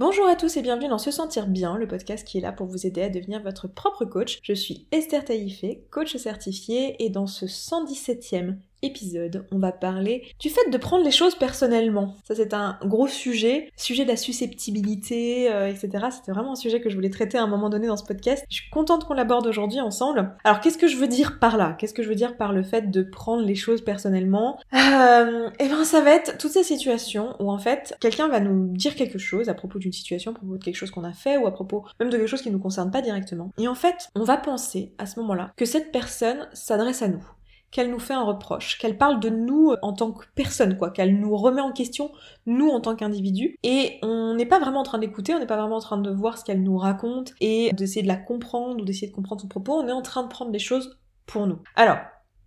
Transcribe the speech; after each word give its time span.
Bonjour 0.00 0.28
à 0.28 0.36
tous 0.36 0.56
et 0.56 0.62
bienvenue 0.62 0.86
dans 0.86 0.98
Se 0.98 1.10
Sentir 1.10 1.48
Bien, 1.48 1.76
le 1.76 1.88
podcast 1.88 2.24
qui 2.24 2.38
est 2.38 2.40
là 2.40 2.52
pour 2.52 2.68
vous 2.68 2.86
aider 2.86 3.02
à 3.02 3.08
devenir 3.08 3.42
votre 3.42 3.66
propre 3.66 4.04
coach. 4.04 4.38
Je 4.44 4.52
suis 4.52 4.86
Esther 4.92 5.24
Taïfé, 5.24 5.88
coach 5.90 6.16
certifiée, 6.16 7.04
et 7.04 7.10
dans 7.10 7.26
ce 7.26 7.46
117e 7.46 8.58
épisode, 8.82 9.46
on 9.52 9.58
va 9.58 9.72
parler 9.72 10.24
du 10.38 10.48
fait 10.50 10.70
de 10.70 10.76
prendre 10.78 11.04
les 11.04 11.10
choses 11.10 11.34
personnellement. 11.34 12.16
Ça 12.24 12.34
c'est 12.34 12.54
un 12.54 12.78
gros 12.84 13.08
sujet, 13.08 13.70
sujet 13.76 14.04
de 14.04 14.08
la 14.10 14.16
susceptibilité, 14.16 15.50
euh, 15.50 15.68
etc. 15.68 16.06
C'était 16.10 16.32
vraiment 16.32 16.52
un 16.52 16.56
sujet 16.56 16.80
que 16.80 16.90
je 16.90 16.94
voulais 16.94 17.10
traiter 17.10 17.38
à 17.38 17.42
un 17.42 17.46
moment 17.46 17.68
donné 17.70 17.86
dans 17.86 17.96
ce 17.96 18.04
podcast. 18.04 18.44
Je 18.50 18.56
suis 18.56 18.70
contente 18.70 19.04
qu'on 19.04 19.14
l'aborde 19.14 19.46
aujourd'hui 19.46 19.80
ensemble. 19.80 20.34
Alors 20.44 20.60
qu'est-ce 20.60 20.78
que 20.78 20.88
je 20.88 20.96
veux 20.96 21.08
dire 21.08 21.38
par 21.38 21.56
là? 21.56 21.76
Qu'est-ce 21.78 21.94
que 21.94 22.02
je 22.02 22.08
veux 22.08 22.14
dire 22.14 22.36
par 22.36 22.52
le 22.52 22.62
fait 22.62 22.90
de 22.90 23.02
prendre 23.02 23.42
les 23.42 23.54
choses 23.54 23.82
personnellement? 23.82 24.58
Euh, 24.74 25.50
Eh 25.60 25.68
ben 25.68 25.84
ça 25.84 26.00
va 26.00 26.10
être 26.12 26.38
toutes 26.38 26.52
ces 26.52 26.62
situations 26.62 27.34
où 27.40 27.50
en 27.50 27.58
fait 27.58 27.94
quelqu'un 28.00 28.28
va 28.28 28.40
nous 28.40 28.72
dire 28.76 28.94
quelque 28.94 29.18
chose 29.18 29.48
à 29.48 29.54
propos 29.54 29.78
d'une 29.78 29.92
situation, 29.92 30.32
à 30.32 30.34
propos 30.34 30.56
de 30.56 30.64
quelque 30.64 30.76
chose 30.76 30.90
qu'on 30.90 31.04
a 31.04 31.12
fait 31.12 31.36
ou 31.36 31.46
à 31.46 31.52
propos 31.52 31.84
même 32.00 32.10
de 32.10 32.16
quelque 32.16 32.28
chose 32.28 32.42
qui 32.42 32.48
ne 32.48 32.54
nous 32.54 32.60
concerne 32.60 32.90
pas 32.90 33.02
directement. 33.02 33.50
Et 33.58 33.68
en 33.68 33.74
fait, 33.74 34.08
on 34.14 34.24
va 34.24 34.36
penser 34.36 34.92
à 34.98 35.06
ce 35.06 35.18
moment-là 35.20 35.52
que 35.56 35.64
cette 35.64 35.92
personne 35.92 36.48
s'adresse 36.52 37.02
à 37.02 37.08
nous 37.08 37.24
qu'elle 37.70 37.90
nous 37.90 37.98
fait 37.98 38.14
un 38.14 38.22
reproche, 38.22 38.78
qu'elle 38.78 38.96
parle 38.96 39.20
de 39.20 39.28
nous 39.28 39.74
en 39.82 39.92
tant 39.92 40.12
que 40.12 40.24
personne, 40.34 40.76
quoi, 40.76 40.90
qu'elle 40.90 41.18
nous 41.18 41.36
remet 41.36 41.60
en 41.60 41.72
question, 41.72 42.10
nous 42.46 42.68
en 42.68 42.80
tant 42.80 42.96
qu'individu, 42.96 43.56
et 43.62 43.98
on 44.02 44.34
n'est 44.34 44.46
pas 44.46 44.58
vraiment 44.58 44.80
en 44.80 44.84
train 44.84 44.98
d'écouter, 44.98 45.34
on 45.34 45.38
n'est 45.38 45.46
pas 45.46 45.56
vraiment 45.56 45.76
en 45.76 45.80
train 45.80 45.98
de 45.98 46.10
voir 46.10 46.38
ce 46.38 46.44
qu'elle 46.44 46.62
nous 46.62 46.78
raconte 46.78 47.34
et 47.40 47.72
d'essayer 47.72 48.02
de 48.02 48.08
la 48.08 48.16
comprendre 48.16 48.82
ou 48.82 48.84
d'essayer 48.84 49.08
de 49.08 49.14
comprendre 49.14 49.42
son 49.42 49.48
propos, 49.48 49.74
on 49.74 49.88
est 49.88 49.92
en 49.92 50.02
train 50.02 50.22
de 50.22 50.28
prendre 50.28 50.50
les 50.50 50.58
choses 50.58 50.98
pour 51.26 51.46
nous. 51.46 51.58
Alors, 51.76 51.98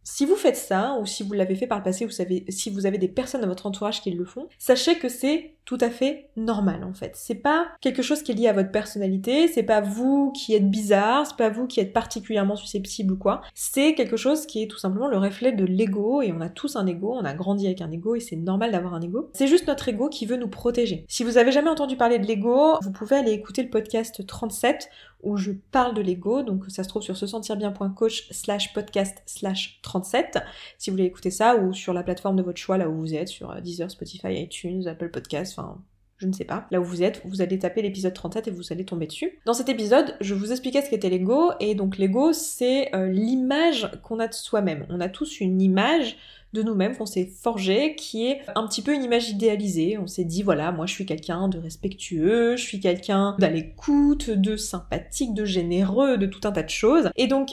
si 0.03 0.25
vous 0.25 0.35
faites 0.35 0.57
ça, 0.57 0.97
ou 0.99 1.05
si 1.05 1.23
vous 1.23 1.33
l'avez 1.33 1.55
fait 1.55 1.67
par 1.67 1.77
le 1.77 1.83
passé, 1.83 2.05
vous 2.05 2.11
savez, 2.11 2.45
si 2.49 2.69
vous 2.69 2.85
avez 2.85 2.97
des 2.97 3.07
personnes 3.07 3.41
dans 3.41 3.47
votre 3.47 3.65
entourage 3.65 4.01
qui 4.01 4.11
le 4.11 4.25
font, 4.25 4.47
sachez 4.57 4.97
que 4.97 5.09
c'est 5.09 5.55
tout 5.65 5.77
à 5.79 5.89
fait 5.89 6.29
normal 6.35 6.83
en 6.83 6.93
fait. 6.93 7.13
C'est 7.15 7.35
pas 7.35 7.67
quelque 7.81 8.01
chose 8.01 8.23
qui 8.23 8.31
est 8.31 8.35
lié 8.35 8.47
à 8.47 8.53
votre 8.53 8.71
personnalité, 8.71 9.47
c'est 9.47 9.63
pas 9.63 9.79
vous 9.79 10.31
qui 10.31 10.55
êtes 10.55 10.69
bizarre, 10.69 11.25
c'est 11.27 11.37
pas 11.37 11.49
vous 11.49 11.67
qui 11.67 11.79
êtes 11.79 11.93
particulièrement 11.93 12.55
susceptible 12.55 13.13
ou 13.13 13.17
quoi. 13.17 13.41
C'est 13.53 13.93
quelque 13.93 14.17
chose 14.17 14.45
qui 14.47 14.63
est 14.63 14.67
tout 14.67 14.79
simplement 14.79 15.07
le 15.07 15.17
reflet 15.17 15.51
de 15.51 15.65
l'ego 15.65 16.21
et 16.21 16.33
on 16.33 16.41
a 16.41 16.49
tous 16.49 16.75
un 16.75 16.85
ego, 16.87 17.13
on 17.13 17.23
a 17.23 17.33
grandi 17.33 17.67
avec 17.67 17.81
un 17.81 17.91
ego 17.91 18.15
et 18.15 18.19
c'est 18.19 18.35
normal 18.35 18.71
d'avoir 18.71 18.95
un 18.95 19.01
ego. 19.01 19.29
C'est 19.33 19.47
juste 19.47 19.67
notre 19.67 19.87
ego 19.87 20.09
qui 20.09 20.25
veut 20.25 20.37
nous 20.37 20.49
protéger. 20.49 21.05
Si 21.07 21.23
vous 21.23 21.37
avez 21.37 21.51
jamais 21.51 21.69
entendu 21.69 21.95
parler 21.95 22.19
de 22.19 22.25
l'ego, 22.25 22.77
vous 22.81 22.91
pouvez 22.91 23.17
aller 23.17 23.31
écouter 23.31 23.63
le 23.63 23.69
podcast 23.69 24.25
37 24.25 24.89
où 25.23 25.37
je 25.37 25.51
parle 25.71 25.93
de 25.93 26.01
l'ego, 26.01 26.43
donc 26.43 26.65
ça 26.69 26.83
se 26.83 26.89
trouve 26.89 27.01
sur 27.01 27.17
se 27.17 27.27
sentir 27.27 27.57
bien.coach 27.57 28.27
slash 28.31 28.73
podcast 28.73 29.21
slash 29.25 29.79
37, 29.81 30.39
si 30.77 30.89
vous 30.89 30.95
voulez 30.95 31.07
écouter 31.07 31.31
ça, 31.31 31.55
ou 31.57 31.73
sur 31.73 31.93
la 31.93 32.03
plateforme 32.03 32.35
de 32.35 32.43
votre 32.43 32.59
choix, 32.59 32.77
là 32.77 32.89
où 32.89 32.95
vous 32.95 33.13
êtes, 33.13 33.27
sur 33.27 33.53
Deezer, 33.61 33.89
Spotify, 33.89 34.33
iTunes, 34.41 34.87
Apple 34.87 35.09
Podcasts, 35.09 35.57
enfin 35.57 35.81
je 36.21 36.27
ne 36.27 36.33
sais 36.33 36.45
pas, 36.45 36.67
là 36.69 36.79
où 36.79 36.83
vous 36.83 37.01
êtes, 37.01 37.23
vous 37.25 37.41
allez 37.41 37.57
taper 37.57 37.81
l'épisode 37.81 38.13
37 38.13 38.47
et 38.47 38.51
vous 38.51 38.71
allez 38.71 38.85
tomber 38.85 39.07
dessus. 39.07 39.39
Dans 39.47 39.55
cet 39.55 39.69
épisode, 39.69 40.15
je 40.21 40.35
vous 40.35 40.51
expliquais 40.51 40.83
ce 40.83 40.89
qu'était 40.91 41.09
l'ego, 41.09 41.51
et 41.59 41.73
donc 41.73 41.97
l'ego, 41.97 42.31
c'est 42.31 42.93
euh, 42.93 43.07
l'image 43.07 43.89
qu'on 44.03 44.19
a 44.19 44.27
de 44.27 44.33
soi-même. 44.33 44.85
On 44.89 45.01
a 45.01 45.09
tous 45.09 45.39
une 45.39 45.59
image 45.59 46.17
de 46.53 46.63
nous-mêmes 46.63 46.95
qu'on 46.95 47.05
s'est 47.05 47.25
forgé, 47.41 47.95
qui 47.95 48.27
est 48.27 48.41
un 48.55 48.67
petit 48.67 48.81
peu 48.81 48.93
une 48.93 49.03
image 49.03 49.29
idéalisée. 49.29 49.97
On 49.97 50.07
s'est 50.07 50.25
dit, 50.25 50.43
voilà, 50.43 50.71
moi 50.71 50.85
je 50.85 50.93
suis 50.93 51.05
quelqu'un 51.05 51.47
de 51.47 51.57
respectueux, 51.57 52.55
je 52.57 52.63
suis 52.63 52.79
quelqu'un 52.79 53.35
d'à 53.39 53.49
de 54.29 54.55
sympathique, 54.55 55.33
de 55.33 55.45
généreux, 55.45 56.17
de 56.17 56.25
tout 56.25 56.47
un 56.47 56.51
tas 56.51 56.63
de 56.63 56.69
choses. 56.69 57.09
Et 57.15 57.27
donc, 57.27 57.49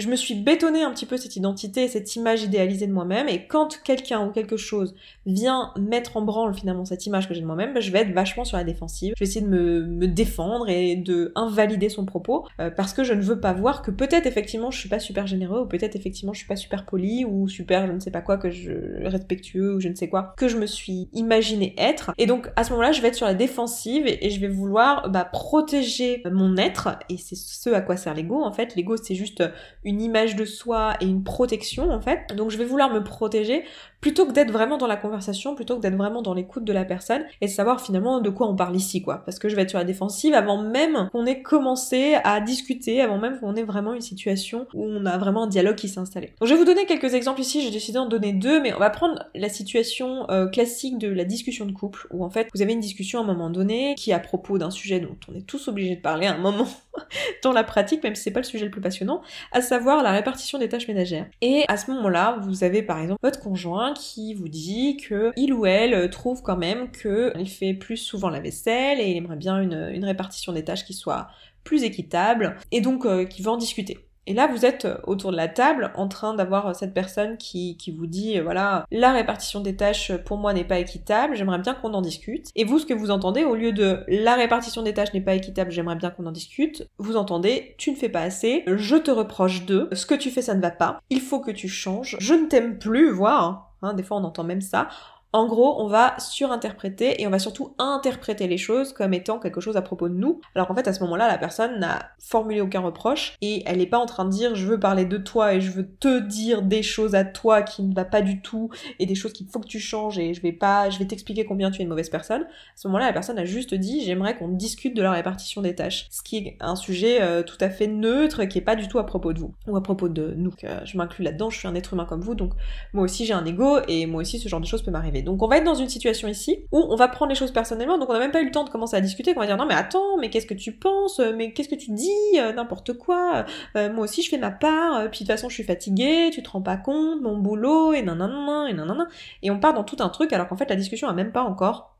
je 0.00 0.08
me 0.08 0.16
suis 0.16 0.34
bétonné 0.34 0.82
un 0.82 0.90
petit 0.90 1.06
peu 1.06 1.16
cette 1.16 1.36
identité, 1.36 1.86
cette 1.88 2.16
image 2.16 2.42
idéalisée 2.42 2.86
de 2.86 2.92
moi-même, 2.92 3.28
et 3.28 3.46
quand 3.46 3.80
quelqu'un 3.82 4.26
ou 4.26 4.30
quelque 4.30 4.56
chose 4.56 4.94
vient 5.26 5.72
mettre 5.78 6.16
en 6.16 6.22
branle 6.22 6.54
finalement 6.54 6.84
cette 6.84 7.06
image 7.06 7.28
que 7.28 7.34
j'ai 7.34 7.42
de 7.42 7.46
moi-même, 7.46 7.74
bah, 7.74 7.80
je 7.80 7.90
vais 7.90 8.00
être 8.00 8.12
vachement 8.12 8.44
sur 8.44 8.56
la 8.56 8.64
défensive. 8.64 9.14
Je 9.16 9.24
vais 9.24 9.28
essayer 9.28 9.44
de 9.44 9.50
me, 9.50 10.08
défendre 10.08 10.68
et 10.68 10.96
de 10.96 11.30
invalider 11.36 11.88
son 11.88 12.04
propos, 12.04 12.46
euh, 12.60 12.70
parce 12.70 12.94
que 12.94 13.04
je 13.04 13.12
ne 13.12 13.20
veux 13.20 13.38
pas 13.38 13.52
voir 13.52 13.82
que 13.82 13.90
peut-être 13.90 14.26
effectivement 14.26 14.70
je 14.70 14.78
suis 14.78 14.88
pas 14.88 14.98
super 14.98 15.26
généreux, 15.26 15.60
ou 15.60 15.66
peut-être 15.66 15.94
effectivement 15.94 16.32
je 16.32 16.38
suis 16.38 16.48
pas 16.48 16.56
super 16.56 16.84
poli, 16.86 17.24
ou 17.24 17.48
super 17.48 17.86
je 17.86 17.92
ne 17.92 18.00
sais 18.00 18.10
pas 18.10 18.22
quoi, 18.22 18.38
que 18.38 18.50
je 18.50 18.72
respectueux, 19.06 19.74
ou 19.74 19.80
je 19.80 19.88
ne 19.88 19.94
sais 19.94 20.08
quoi, 20.08 20.34
que 20.36 20.48
je 20.48 20.56
me 20.56 20.66
suis 20.66 21.08
imaginé 21.12 21.74
être. 21.78 22.12
Et 22.18 22.26
donc 22.26 22.50
à 22.56 22.64
ce 22.64 22.70
moment-là, 22.70 22.92
je 22.92 23.02
vais 23.02 23.08
être 23.08 23.14
sur 23.14 23.26
la 23.26 23.34
défensive 23.34 24.06
et, 24.06 24.30
je 24.30 24.40
vais 24.40 24.48
vouloir 24.48 25.10
bah, 25.10 25.24
protéger 25.24 26.22
mon 26.30 26.56
être, 26.56 26.98
et 27.08 27.16
c'est 27.18 27.36
ce 27.36 27.70
à 27.70 27.80
quoi 27.80 27.96
sert 27.96 28.14
l'ego 28.14 28.42
en 28.42 28.52
fait. 28.52 28.74
L'ego 28.74 28.96
c'est 28.96 29.14
juste 29.14 29.42
une 29.84 29.89
une 29.90 30.00
image 30.00 30.36
de 30.36 30.44
soi 30.44 30.94
et 31.00 31.04
une 31.04 31.24
protection 31.24 31.90
en 31.90 32.00
fait. 32.00 32.34
Donc 32.34 32.50
je 32.50 32.56
vais 32.56 32.64
vouloir 32.64 32.92
me 32.92 33.02
protéger 33.02 33.64
plutôt 34.00 34.26
que 34.26 34.32
d'être 34.32 34.50
vraiment 34.50 34.78
dans 34.78 34.86
la 34.86 34.96
conversation, 34.96 35.54
plutôt 35.54 35.76
que 35.76 35.80
d'être 35.80 35.96
vraiment 35.96 36.22
dans 36.22 36.34
l'écoute 36.34 36.64
de 36.64 36.72
la 36.72 36.84
personne 36.84 37.24
et 37.40 37.46
de 37.46 37.50
savoir 37.50 37.80
finalement 37.80 38.20
de 38.20 38.30
quoi 38.30 38.48
on 38.48 38.56
parle 38.56 38.76
ici 38.76 39.02
quoi. 39.02 39.22
Parce 39.24 39.38
que 39.38 39.48
je 39.48 39.56
vais 39.56 39.62
être 39.62 39.70
sur 39.70 39.78
la 39.78 39.84
défensive 39.84 40.34
avant 40.34 40.62
même 40.62 41.08
qu'on 41.12 41.26
ait 41.26 41.42
commencé 41.42 42.16
à 42.24 42.40
discuter, 42.40 43.00
avant 43.00 43.18
même 43.18 43.38
qu'on 43.38 43.54
ait 43.56 43.62
vraiment 43.62 43.92
une 43.92 44.00
situation 44.00 44.66
où 44.74 44.84
on 44.84 45.06
a 45.06 45.18
vraiment 45.18 45.44
un 45.44 45.46
dialogue 45.46 45.76
qui 45.76 45.88
s'est 45.88 46.00
installé. 46.00 46.34
Donc 46.40 46.48
je 46.48 46.54
vais 46.54 46.58
vous 46.58 46.64
donner 46.64 46.86
quelques 46.86 47.14
exemples 47.14 47.40
ici, 47.40 47.62
j'ai 47.62 47.70
décidé 47.70 47.96
d'en 47.96 48.06
donner 48.06 48.32
deux, 48.32 48.60
mais 48.60 48.74
on 48.74 48.78
va 48.78 48.90
prendre 48.90 49.24
la 49.34 49.48
situation 49.48 50.28
euh, 50.30 50.46
classique 50.46 50.98
de 50.98 51.08
la 51.08 51.24
discussion 51.24 51.66
de 51.66 51.72
couple 51.72 52.06
où 52.10 52.24
en 52.24 52.30
fait 52.30 52.48
vous 52.54 52.62
avez 52.62 52.72
une 52.72 52.80
discussion 52.80 53.20
à 53.20 53.22
un 53.22 53.26
moment 53.26 53.50
donné 53.50 53.94
qui 53.96 54.10
est 54.10 54.14
à 54.14 54.18
propos 54.18 54.58
d'un 54.58 54.70
sujet 54.70 55.00
dont 55.00 55.16
on 55.28 55.34
est 55.34 55.46
tous 55.46 55.68
obligés 55.68 55.96
de 55.96 56.00
parler 56.00 56.26
à 56.26 56.34
un 56.34 56.38
moment 56.38 56.68
dans 57.42 57.52
la 57.52 57.64
pratique, 57.64 58.02
même 58.02 58.14
si 58.14 58.22
c'est 58.22 58.30
pas 58.30 58.40
le 58.40 58.44
sujet 58.44 58.64
le 58.64 58.70
plus 58.70 58.80
passionnant, 58.80 59.22
à 59.52 59.60
savoir 59.60 60.02
la 60.02 60.12
répartition 60.12 60.58
des 60.58 60.68
tâches 60.68 60.88
ménagères. 60.88 61.26
Et 61.40 61.64
à 61.68 61.76
ce 61.76 61.90
moment-là, 61.90 62.38
vous 62.42 62.64
avez 62.64 62.82
par 62.82 62.98
exemple 62.98 63.20
votre 63.22 63.40
conjoint 63.40 63.89
qui 63.92 64.34
vous 64.34 64.48
dit 64.48 64.96
que 64.96 65.32
il 65.36 65.52
ou 65.52 65.66
elle 65.66 66.10
trouve 66.10 66.42
quand 66.42 66.56
même 66.56 66.90
qu'il 66.90 67.48
fait 67.48 67.74
plus 67.74 67.96
souvent 67.96 68.30
la 68.30 68.40
vaisselle 68.40 69.00
et 69.00 69.10
il 69.10 69.16
aimerait 69.16 69.36
bien 69.36 69.60
une, 69.60 70.04
répartition 70.04 70.52
des 70.52 70.64
tâches 70.64 70.84
qui 70.84 70.94
soit 70.94 71.28
plus 71.64 71.82
équitable 71.82 72.56
et 72.72 72.80
donc 72.80 73.06
euh, 73.06 73.24
qui 73.24 73.42
en 73.46 73.56
discuter. 73.56 74.09
Et 74.26 74.34
là, 74.34 74.46
vous 74.46 74.64
êtes 74.64 74.86
autour 75.04 75.32
de 75.32 75.36
la 75.36 75.48
table 75.48 75.92
en 75.96 76.08
train 76.08 76.34
d'avoir 76.34 76.74
cette 76.76 76.94
personne 76.94 77.36
qui, 77.36 77.76
qui 77.76 77.90
vous 77.90 78.06
dit, 78.06 78.38
euh, 78.38 78.42
voilà, 78.42 78.84
la 78.90 79.12
répartition 79.12 79.60
des 79.60 79.76
tâches 79.76 80.12
pour 80.24 80.36
moi 80.36 80.52
n'est 80.52 80.64
pas 80.64 80.78
équitable, 80.78 81.34
j'aimerais 81.36 81.58
bien 81.58 81.74
qu'on 81.74 81.94
en 81.94 82.02
discute. 82.02 82.48
Et 82.54 82.64
vous, 82.64 82.78
ce 82.78 82.86
que 82.86 82.94
vous 82.94 83.10
entendez, 83.10 83.44
au 83.44 83.54
lieu 83.54 83.72
de 83.72 84.04
la 84.08 84.34
répartition 84.34 84.82
des 84.82 84.94
tâches 84.94 85.14
n'est 85.14 85.20
pas 85.20 85.34
équitable, 85.34 85.70
j'aimerais 85.70 85.96
bien 85.96 86.10
qu'on 86.10 86.26
en 86.26 86.32
discute, 86.32 86.88
vous 86.98 87.16
entendez, 87.16 87.74
tu 87.78 87.90
ne 87.90 87.96
fais 87.96 88.08
pas 88.08 88.20
assez, 88.20 88.64
je 88.66 88.96
te 88.96 89.10
reproche 89.10 89.64
de, 89.64 89.88
ce 89.92 90.06
que 90.06 90.14
tu 90.14 90.30
fais 90.30 90.42
ça 90.42 90.54
ne 90.54 90.60
va 90.60 90.70
pas, 90.70 91.00
il 91.10 91.20
faut 91.20 91.40
que 91.40 91.50
tu 91.50 91.68
changes, 91.68 92.16
je 92.20 92.34
ne 92.34 92.46
t'aime 92.46 92.78
plus, 92.78 93.10
voire, 93.10 93.72
hein, 93.82 93.94
des 93.94 94.02
fois 94.02 94.18
on 94.18 94.24
entend 94.24 94.44
même 94.44 94.60
ça, 94.60 94.88
en 95.32 95.46
gros, 95.46 95.80
on 95.80 95.86
va 95.86 96.18
surinterpréter 96.18 97.22
et 97.22 97.26
on 97.26 97.30
va 97.30 97.38
surtout 97.38 97.74
interpréter 97.78 98.48
les 98.48 98.58
choses 98.58 98.92
comme 98.92 99.14
étant 99.14 99.38
quelque 99.38 99.60
chose 99.60 99.76
à 99.76 99.82
propos 99.82 100.08
de 100.08 100.14
nous. 100.14 100.40
Alors 100.56 100.66
qu'en 100.66 100.74
fait, 100.74 100.88
à 100.88 100.92
ce 100.92 101.00
moment-là, 101.04 101.28
la 101.28 101.38
personne 101.38 101.78
n'a 101.78 102.10
formulé 102.18 102.60
aucun 102.60 102.80
reproche 102.80 103.36
et 103.40 103.62
elle 103.66 103.78
n'est 103.78 103.86
pas 103.86 103.98
en 103.98 104.06
train 104.06 104.24
de 104.24 104.30
dire 104.30 104.56
je 104.56 104.66
veux 104.66 104.80
parler 104.80 105.04
de 105.04 105.18
toi 105.18 105.54
et 105.54 105.60
je 105.60 105.70
veux 105.70 105.88
te 105.88 106.18
dire 106.18 106.62
des 106.62 106.82
choses 106.82 107.14
à 107.14 107.24
toi 107.24 107.62
qui 107.62 107.82
ne 107.82 107.94
va 107.94 108.04
pas 108.04 108.22
du 108.22 108.42
tout 108.42 108.70
et 108.98 109.06
des 109.06 109.14
choses 109.14 109.32
qu'il 109.32 109.46
faut 109.46 109.60
que 109.60 109.68
tu 109.68 109.78
changes 109.78 110.18
et 110.18 110.34
je 110.34 110.42
vais 110.42 110.52
pas, 110.52 110.90
je 110.90 110.98
vais 110.98 111.06
t'expliquer 111.06 111.44
combien 111.44 111.70
tu 111.70 111.80
es 111.80 111.84
une 111.84 111.90
mauvaise 111.90 112.10
personne. 112.10 112.42
À 112.42 112.46
ce 112.74 112.88
moment-là, 112.88 113.06
la 113.06 113.12
personne 113.12 113.38
a 113.38 113.44
juste 113.44 113.74
dit 113.74 114.04
j'aimerais 114.04 114.36
qu'on 114.36 114.48
discute 114.48 114.96
de 114.96 115.02
la 115.02 115.12
répartition 115.12 115.62
des 115.62 115.76
tâches. 115.76 116.08
Ce 116.10 116.22
qui 116.22 116.38
est 116.38 116.56
un 116.60 116.74
sujet 116.74 117.22
euh, 117.22 117.44
tout 117.44 117.58
à 117.60 117.70
fait 117.70 117.86
neutre 117.86 118.44
qui 118.46 118.58
est 118.58 118.62
pas 118.62 118.74
du 118.74 118.88
tout 118.88 118.98
à 118.98 119.06
propos 119.06 119.32
de 119.32 119.38
vous 119.38 119.54
ou 119.68 119.76
à 119.76 119.82
propos 119.82 120.08
de 120.08 120.34
nous. 120.36 120.52
Euh, 120.64 120.80
je 120.84 120.96
m'inclus 120.96 121.22
là-dedans, 121.22 121.50
je 121.50 121.58
suis 121.58 121.68
un 121.68 121.74
être 121.76 121.92
humain 121.92 122.04
comme 122.04 122.20
vous 122.20 122.34
donc 122.34 122.52
moi 122.92 123.04
aussi 123.04 123.26
j'ai 123.26 123.32
un 123.32 123.44
ego 123.44 123.78
et 123.86 124.06
moi 124.06 124.22
aussi 124.22 124.40
ce 124.40 124.48
genre 124.48 124.60
de 124.60 124.66
choses 124.66 124.82
peut 124.82 124.90
m'arriver. 124.90 125.19
Donc 125.22 125.42
on 125.42 125.48
va 125.48 125.58
être 125.58 125.64
dans 125.64 125.74
une 125.74 125.88
situation 125.88 126.28
ici 126.28 126.64
où 126.72 126.78
on 126.78 126.96
va 126.96 127.08
prendre 127.08 127.30
les 127.30 127.34
choses 127.34 127.52
personnellement, 127.52 127.98
donc 127.98 128.08
on 128.08 128.12
n'a 128.12 128.18
même 128.18 128.30
pas 128.30 128.40
eu 128.40 128.46
le 128.46 128.50
temps 128.50 128.64
de 128.64 128.70
commencer 128.70 128.96
à 128.96 129.00
discuter, 129.00 129.34
qu'on 129.34 129.40
va 129.40 129.46
dire 129.46 129.56
non 129.56 129.66
mais 129.66 129.74
attends, 129.74 130.16
mais 130.18 130.30
qu'est-ce 130.30 130.46
que 130.46 130.54
tu 130.54 130.72
penses, 130.72 131.20
mais 131.36 131.52
qu'est-ce 131.52 131.68
que 131.68 131.74
tu 131.74 131.92
dis, 131.92 132.10
euh, 132.38 132.52
n'importe 132.52 132.94
quoi, 132.94 133.44
euh, 133.76 133.92
moi 133.92 134.04
aussi 134.04 134.22
je 134.22 134.30
fais 134.30 134.38
ma 134.38 134.50
part, 134.50 134.96
euh, 134.96 135.08
puis 135.08 135.20
de 135.20 135.24
toute 135.24 135.36
façon 135.36 135.48
je 135.48 135.54
suis 135.54 135.64
fatiguée, 135.64 136.30
tu 136.32 136.42
te 136.42 136.50
rends 136.50 136.62
pas 136.62 136.76
compte, 136.76 137.20
mon 137.20 137.38
boulot, 137.38 137.92
et 137.92 138.02
nanana, 138.02 138.66
et 138.68 138.72
nanana, 138.72 139.06
et 139.42 139.50
on 139.50 139.58
part 139.58 139.74
dans 139.74 139.84
tout 139.84 139.96
un 140.00 140.08
truc 140.08 140.32
alors 140.32 140.48
qu'en 140.48 140.56
fait 140.56 140.68
la 140.68 140.76
discussion 140.76 141.08
a 141.08 141.12
même 141.12 141.32
pas 141.32 141.42
encore 141.42 141.96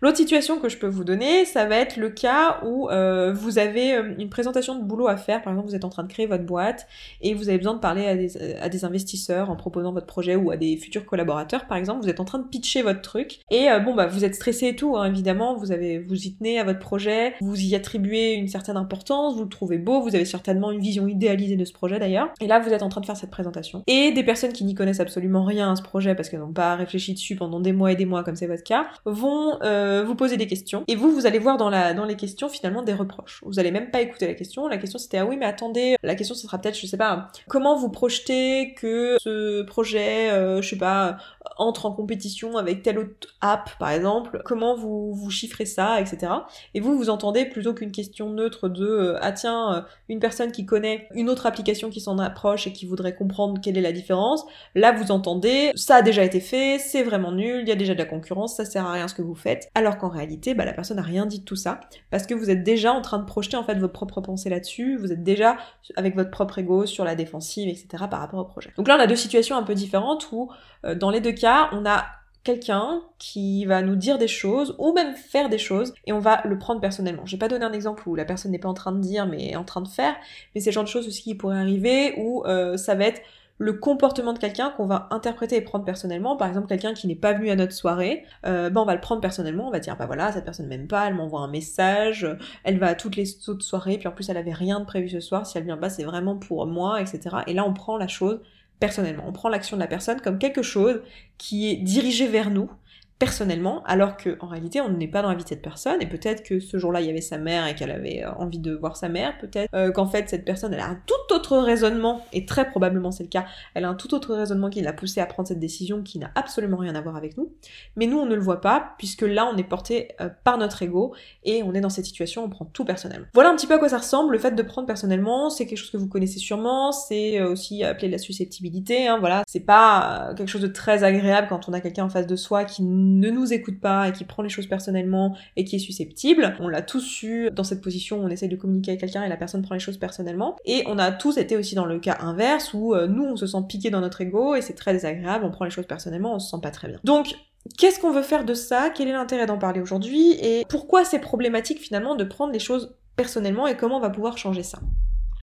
L'autre 0.00 0.16
situation 0.16 0.58
que 0.58 0.68
je 0.68 0.78
peux 0.78 0.86
vous 0.86 1.04
donner, 1.04 1.44
ça 1.44 1.66
va 1.66 1.76
être 1.76 1.96
le 1.96 2.10
cas 2.10 2.60
où 2.64 2.88
euh, 2.88 3.32
vous 3.32 3.58
avez 3.58 3.94
euh, 3.94 4.14
une 4.18 4.28
présentation 4.28 4.78
de 4.78 4.84
boulot 4.84 5.08
à 5.08 5.16
faire, 5.16 5.42
par 5.42 5.52
exemple 5.52 5.68
vous 5.68 5.74
êtes 5.74 5.84
en 5.84 5.88
train 5.88 6.02
de 6.02 6.08
créer 6.08 6.26
votre 6.26 6.44
boîte 6.44 6.86
et 7.20 7.34
vous 7.34 7.48
avez 7.48 7.58
besoin 7.58 7.74
de 7.74 7.80
parler 7.80 8.06
à 8.06 8.16
des, 8.16 8.68
des 8.70 8.84
investisseurs 8.84 9.50
en 9.50 9.56
proposant 9.56 9.92
votre 9.92 10.06
projet 10.06 10.36
ou 10.36 10.50
à 10.50 10.56
des 10.56 10.76
futurs 10.76 11.06
collaborateurs 11.06 11.66
par 11.66 11.76
exemple, 11.76 12.02
vous 12.02 12.08
êtes 12.08 12.20
en 12.20 12.24
train 12.24 12.38
de 12.38 12.46
pitcher 12.46 12.82
votre 12.82 13.00
truc 13.00 13.40
et 13.50 13.70
euh, 13.70 13.78
bon 13.80 13.94
bah 13.94 14.06
vous 14.06 14.24
êtes 14.24 14.34
stressé 14.34 14.68
et 14.68 14.76
tout 14.76 14.96
hein, 14.96 15.04
évidemment, 15.04 15.56
vous 15.56 15.72
avez 15.72 15.98
vous 15.98 16.26
y 16.26 16.34
tenez 16.34 16.58
à 16.58 16.64
votre 16.64 16.78
projet, 16.78 17.34
vous 17.40 17.60
y 17.60 17.74
attribuez 17.74 18.34
une 18.34 18.48
certaine 18.48 18.76
importance, 18.76 19.36
vous 19.36 19.44
le 19.44 19.48
trouvez 19.48 19.78
beau, 19.78 20.00
vous 20.00 20.14
avez 20.14 20.24
certainement 20.24 20.70
une 20.70 20.80
vision 20.80 21.08
idéalisée 21.08 21.56
de 21.56 21.64
ce 21.64 21.72
projet 21.72 21.98
d'ailleurs. 21.98 22.28
Et 22.40 22.46
là 22.46 22.60
vous 22.60 22.70
êtes 22.70 22.82
en 22.82 22.88
train 22.88 23.00
de 23.00 23.06
faire 23.06 23.16
cette 23.16 23.30
présentation. 23.30 23.82
Et 23.86 24.12
des 24.12 24.22
personnes 24.22 24.52
qui 24.52 24.64
n'y 24.64 24.74
connaissent 24.74 25.00
absolument 25.00 25.44
rien 25.44 25.72
à 25.72 25.76
ce 25.76 25.82
projet 25.82 26.14
parce 26.14 26.28
qu'elles 26.28 26.40
n'ont 26.40 26.52
pas 26.52 26.76
réfléchi 26.76 27.14
dessus 27.14 27.36
pendant 27.36 27.60
des 27.60 27.72
mois 27.72 27.92
et 27.92 27.96
des 27.96 28.06
mois 28.06 28.24
comme 28.24 28.36
c'est 28.36 28.46
votre 28.46 28.64
cas, 28.64 28.86
vont 29.04 29.47
euh, 29.62 30.04
vous 30.06 30.14
poser 30.14 30.36
des 30.36 30.46
questions 30.46 30.84
et 30.88 30.96
vous, 30.96 31.10
vous 31.10 31.26
allez 31.26 31.38
voir 31.38 31.56
dans, 31.56 31.70
la, 31.70 31.94
dans 31.94 32.04
les 32.04 32.16
questions 32.16 32.48
finalement 32.48 32.82
des 32.82 32.94
reproches. 32.94 33.40
Vous 33.44 33.58
allez 33.58 33.70
même 33.70 33.90
pas 33.90 34.00
écouter 34.00 34.26
la 34.26 34.34
question. 34.34 34.68
La 34.68 34.78
question 34.78 34.98
c'était 34.98 35.18
ah 35.18 35.26
oui 35.26 35.36
mais 35.36 35.46
attendez, 35.46 35.96
la 36.02 36.14
question 36.14 36.34
ce 36.34 36.42
sera 36.42 36.58
peut-être 36.58 36.78
je 36.78 36.86
sais 36.86 36.96
pas 36.96 37.30
comment 37.48 37.76
vous 37.76 37.90
projetez 37.90 38.74
que 38.74 39.16
ce 39.20 39.62
projet, 39.62 40.30
euh, 40.30 40.62
je 40.62 40.68
sais 40.68 40.78
pas, 40.78 41.18
entre 41.56 41.86
en 41.86 41.92
compétition 41.92 42.56
avec 42.56 42.82
telle 42.82 42.98
autre 42.98 43.28
app, 43.40 43.70
par 43.78 43.90
exemple, 43.90 44.42
comment 44.44 44.76
vous, 44.76 45.14
vous 45.14 45.30
chiffrez 45.30 45.66
ça, 45.66 46.00
etc. 46.00 46.32
Et 46.74 46.80
vous, 46.80 46.96
vous 46.96 47.10
entendez 47.10 47.46
plutôt 47.46 47.74
qu'une 47.74 47.92
question 47.92 48.30
neutre 48.30 48.68
de 48.68 48.86
euh, 48.86 49.18
ah 49.20 49.32
tiens, 49.32 49.74
euh, 49.74 49.82
une 50.08 50.20
personne 50.20 50.52
qui 50.52 50.66
connaît 50.66 51.08
une 51.14 51.30
autre 51.30 51.46
application 51.46 51.90
qui 51.90 52.00
s'en 52.00 52.18
approche 52.18 52.66
et 52.66 52.72
qui 52.72 52.86
voudrait 52.86 53.14
comprendre 53.14 53.60
quelle 53.60 53.78
est 53.78 53.82
la 53.82 53.92
différence, 53.92 54.44
là 54.74 54.92
vous 54.92 55.10
entendez 55.10 55.72
ça 55.74 55.96
a 55.96 56.02
déjà 56.02 56.24
été 56.24 56.40
fait, 56.40 56.78
c'est 56.78 57.02
vraiment 57.02 57.32
nul, 57.32 57.62
il 57.62 57.68
y 57.68 57.72
a 57.72 57.76
déjà 57.76 57.94
de 57.94 57.98
la 57.98 58.04
concurrence, 58.04 58.56
ça 58.56 58.64
sert 58.64 58.86
à 58.86 58.92
rien 58.92 59.08
ce 59.08 59.14
que 59.14 59.22
vous 59.22 59.34
faites, 59.34 59.68
alors 59.74 59.98
qu'en 59.98 60.08
réalité, 60.08 60.54
bah, 60.54 60.64
la 60.64 60.72
personne 60.72 60.96
n'a 60.96 61.02
rien 61.02 61.26
dit 61.26 61.40
de 61.40 61.44
tout 61.44 61.56
ça, 61.56 61.80
parce 62.10 62.26
que 62.26 62.34
vous 62.34 62.50
êtes 62.50 62.62
déjà 62.62 62.92
en 62.92 63.00
train 63.00 63.18
de 63.18 63.24
projeter 63.24 63.56
en 63.56 63.64
fait 63.64 63.78
vos 63.78 63.88
propres 63.88 64.20
pensées 64.20 64.50
là-dessus, 64.50 64.96
vous 64.96 65.12
êtes 65.12 65.22
déjà 65.22 65.56
avec 65.96 66.14
votre 66.14 66.30
propre 66.30 66.58
ego 66.58 66.86
sur 66.86 67.04
la 67.04 67.14
défensive, 67.14 67.68
etc. 67.68 68.04
par 68.10 68.20
rapport 68.20 68.40
au 68.40 68.44
projet. 68.44 68.72
Donc 68.76 68.88
là 68.88 68.96
on 68.98 69.00
a 69.00 69.06
deux 69.06 69.16
situations 69.16 69.56
un 69.56 69.62
peu 69.62 69.74
différentes 69.74 70.28
où 70.32 70.50
euh, 70.84 70.94
dans 70.94 71.10
les 71.10 71.20
deux 71.20 71.32
cas, 71.38 71.70
on 71.72 71.86
a 71.86 72.06
quelqu'un 72.44 73.02
qui 73.18 73.66
va 73.66 73.82
nous 73.82 73.96
dire 73.96 74.16
des 74.16 74.28
choses 74.28 74.74
ou 74.78 74.94
même 74.94 75.14
faire 75.14 75.48
des 75.48 75.58
choses 75.58 75.92
et 76.06 76.12
on 76.12 76.18
va 76.18 76.40
le 76.44 76.56
prendre 76.58 76.80
personnellement. 76.80 77.26
J'ai 77.26 77.36
pas 77.36 77.48
donné 77.48 77.64
un 77.64 77.72
exemple 77.72 78.08
où 78.08 78.14
la 78.14 78.24
personne 78.24 78.52
n'est 78.52 78.58
pas 78.58 78.68
en 78.68 78.74
train 78.74 78.92
de 78.92 79.00
dire 79.00 79.26
mais 79.26 79.50
est 79.50 79.56
en 79.56 79.64
train 79.64 79.82
de 79.82 79.88
faire, 79.88 80.14
mais 80.54 80.60
c'est 80.60 80.70
le 80.70 80.74
genre 80.74 80.84
de 80.84 80.88
choses 80.88 81.06
aussi 81.06 81.22
qui 81.22 81.34
pourraient 81.34 81.58
arriver 81.58 82.14
où 82.16 82.44
euh, 82.46 82.76
ça 82.76 82.94
va 82.94 83.04
être 83.04 83.20
le 83.58 83.72
comportement 83.74 84.32
de 84.32 84.38
quelqu'un 84.38 84.70
qu'on 84.70 84.86
va 84.86 85.08
interpréter 85.10 85.56
et 85.56 85.60
prendre 85.60 85.84
personnellement. 85.84 86.36
Par 86.36 86.48
exemple, 86.48 86.68
quelqu'un 86.68 86.94
qui 86.94 87.08
n'est 87.08 87.16
pas 87.16 87.32
venu 87.32 87.50
à 87.50 87.56
notre 87.56 87.72
soirée, 87.72 88.24
euh, 88.46 88.70
ben 88.70 88.80
on 88.80 88.84
va 88.84 88.94
le 88.94 89.00
prendre 89.00 89.20
personnellement, 89.20 89.66
on 89.66 89.70
va 89.70 89.80
dire 89.80 89.96
bah 89.96 90.06
voilà, 90.06 90.32
cette 90.32 90.44
personne 90.44 90.68
m'aime 90.68 90.86
pas, 90.86 91.08
elle 91.08 91.14
m'envoie 91.14 91.40
un 91.40 91.48
message, 91.48 92.26
elle 92.64 92.78
va 92.78 92.86
à 92.86 92.94
toutes 92.94 93.16
les 93.16 93.48
autres 93.48 93.64
soirées, 93.64 93.98
puis 93.98 94.08
en 94.08 94.12
plus 94.12 94.30
elle 94.30 94.36
avait 94.36 94.52
rien 94.52 94.80
de 94.80 94.84
prévu 94.84 95.08
ce 95.08 95.20
soir, 95.20 95.44
si 95.44 95.58
elle 95.58 95.64
vient 95.64 95.76
pas 95.76 95.90
c'est 95.90 96.04
vraiment 96.04 96.36
pour 96.36 96.66
moi, 96.66 97.00
etc. 97.00 97.38
Et 97.48 97.52
là 97.52 97.64
on 97.66 97.74
prend 97.74 97.96
la 97.96 98.08
chose 98.08 98.40
personnellement. 98.80 99.24
On 99.26 99.32
prend 99.32 99.48
l'action 99.48 99.76
de 99.76 99.82
la 99.82 99.86
personne 99.86 100.20
comme 100.20 100.38
quelque 100.38 100.62
chose 100.62 101.02
qui 101.36 101.70
est 101.70 101.76
dirigé 101.76 102.26
vers 102.26 102.50
nous, 102.50 102.70
personnellement, 103.18 103.82
alors 103.84 104.16
que 104.16 104.36
en 104.40 104.46
réalité 104.46 104.80
on 104.80 104.90
n'est 104.90 105.08
pas 105.08 105.22
dans 105.22 105.28
la 105.28 105.34
vie 105.34 105.42
de 105.42 105.48
cette 105.48 105.62
personne, 105.62 106.00
et 106.00 106.06
peut-être 106.06 106.44
que 106.44 106.60
ce 106.60 106.78
jour-là 106.78 107.00
il 107.00 107.06
y 107.06 107.10
avait 107.10 107.20
sa 107.20 107.38
mère 107.38 107.66
et 107.66 107.74
qu'elle 107.74 107.90
avait 107.90 108.24
euh, 108.24 108.32
envie 108.34 108.60
de 108.60 108.74
voir 108.74 108.96
sa 108.96 109.08
mère, 109.08 109.36
peut-être 109.38 109.68
euh, 109.74 109.90
qu'en 109.90 110.06
fait 110.06 110.28
cette 110.28 110.44
personne 110.44 110.72
elle 110.72 110.80
a 110.80 110.86
un 110.86 111.00
tout 111.06 111.34
autre 111.34 111.58
raisonnement, 111.58 112.24
et 112.32 112.46
très 112.46 112.70
probablement 112.70 113.10
c'est 113.10 113.24
le 113.24 113.28
cas, 113.28 113.46
elle 113.74 113.84
a 113.84 113.88
un 113.88 113.94
tout 113.94 114.14
autre 114.14 114.34
raisonnement 114.34 114.70
qui 114.70 114.80
l'a 114.82 114.92
poussé 114.92 115.20
à 115.20 115.26
prendre 115.26 115.48
cette 115.48 115.58
décision 115.58 116.02
qui 116.02 116.18
n'a 116.18 116.30
absolument 116.36 116.76
rien 116.76 116.94
à 116.94 117.00
voir 117.00 117.16
avec 117.16 117.36
nous, 117.36 117.52
mais 117.96 118.06
nous 118.06 118.18
on 118.18 118.26
ne 118.26 118.34
le 118.34 118.40
voit 118.40 118.60
pas, 118.60 118.94
puisque 118.98 119.22
là 119.22 119.50
on 119.52 119.56
est 119.56 119.64
porté 119.64 120.10
euh, 120.20 120.28
par 120.44 120.58
notre 120.58 120.80
ego, 120.82 121.12
et 121.42 121.62
on 121.64 121.74
est 121.74 121.80
dans 121.80 121.90
cette 121.90 122.06
situation, 122.06 122.44
on 122.44 122.48
prend 122.48 122.66
tout 122.66 122.84
personnellement. 122.84 123.26
Voilà 123.34 123.50
un 123.50 123.56
petit 123.56 123.66
peu 123.66 123.74
à 123.74 123.78
quoi 123.78 123.88
ça 123.88 123.98
ressemble, 123.98 124.32
le 124.32 124.38
fait 124.38 124.52
de 124.52 124.62
prendre 124.62 124.86
personnellement, 124.86 125.50
c'est 125.50 125.66
quelque 125.66 125.78
chose 125.78 125.90
que 125.90 125.96
vous 125.96 126.08
connaissez 126.08 126.38
sûrement, 126.38 126.92
c'est 126.92 127.42
aussi 127.42 127.82
appelé 127.82 128.08
la 128.08 128.18
susceptibilité, 128.18 129.08
hein, 129.08 129.18
voilà, 129.18 129.42
c'est 129.48 129.66
pas 129.66 130.34
quelque 130.36 130.48
chose 130.48 130.62
de 130.62 130.68
très 130.68 131.02
agréable 131.02 131.48
quand 131.48 131.68
on 131.68 131.72
a 131.72 131.80
quelqu'un 131.80 132.04
en 132.04 132.10
face 132.10 132.26
de 132.26 132.36
soi 132.36 132.64
qui 132.64 132.84
ne 133.08 133.30
nous 133.30 133.52
écoute 133.52 133.80
pas 133.80 134.08
et 134.08 134.12
qui 134.12 134.24
prend 134.24 134.42
les 134.42 134.48
choses 134.48 134.66
personnellement 134.66 135.36
et 135.56 135.64
qui 135.64 135.76
est 135.76 135.80
susceptible. 135.80 136.56
On 136.60 136.68
l'a 136.68 136.82
tous 136.82 137.22
eu 137.22 137.50
dans 137.50 137.64
cette 137.64 137.80
position 137.80 138.20
où 138.20 138.24
on 138.24 138.28
essaye 138.28 138.48
de 138.48 138.56
communiquer 138.56 138.92
avec 138.92 139.00
quelqu'un 139.00 139.24
et 139.24 139.28
la 139.28 139.36
personne 139.36 139.62
prend 139.62 139.74
les 139.74 139.80
choses 139.80 139.98
personnellement. 139.98 140.56
Et 140.64 140.84
on 140.86 140.98
a 140.98 141.12
tous 141.12 141.38
été 141.38 141.56
aussi 141.56 141.74
dans 141.74 141.86
le 141.86 141.98
cas 141.98 142.18
inverse 142.20 142.74
où 142.74 142.94
euh, 142.94 143.06
nous 143.06 143.24
on 143.24 143.36
se 143.36 143.46
sent 143.46 143.58
piqué 143.68 143.90
dans 143.90 144.00
notre 144.00 144.20
ego 144.20 144.54
et 144.54 144.62
c'est 144.62 144.74
très 144.74 144.92
désagréable, 144.92 145.44
on 145.44 145.50
prend 145.50 145.64
les 145.64 145.70
choses 145.70 145.86
personnellement, 145.86 146.34
on 146.34 146.38
se 146.38 146.50
sent 146.50 146.60
pas 146.62 146.70
très 146.70 146.88
bien. 146.88 146.98
Donc 147.04 147.34
Qu'est-ce 147.76 148.00
qu'on 148.00 148.12
veut 148.12 148.22
faire 148.22 148.44
de 148.44 148.54
ça? 148.54 148.88
Quel 148.88 149.08
est 149.08 149.12
l'intérêt 149.12 149.44
d'en 149.44 149.58
parler 149.58 149.80
aujourd'hui? 149.80 150.32
Et 150.40 150.64
pourquoi 150.68 151.04
c'est 151.04 151.18
problématique 151.18 151.80
finalement 151.80 152.14
de 152.14 152.24
prendre 152.24 152.52
les 152.52 152.58
choses 152.58 152.96
personnellement 153.16 153.66
et 153.66 153.76
comment 153.76 153.98
on 153.98 154.00
va 154.00 154.10
pouvoir 154.10 154.38
changer 154.38 154.62
ça? 154.62 154.78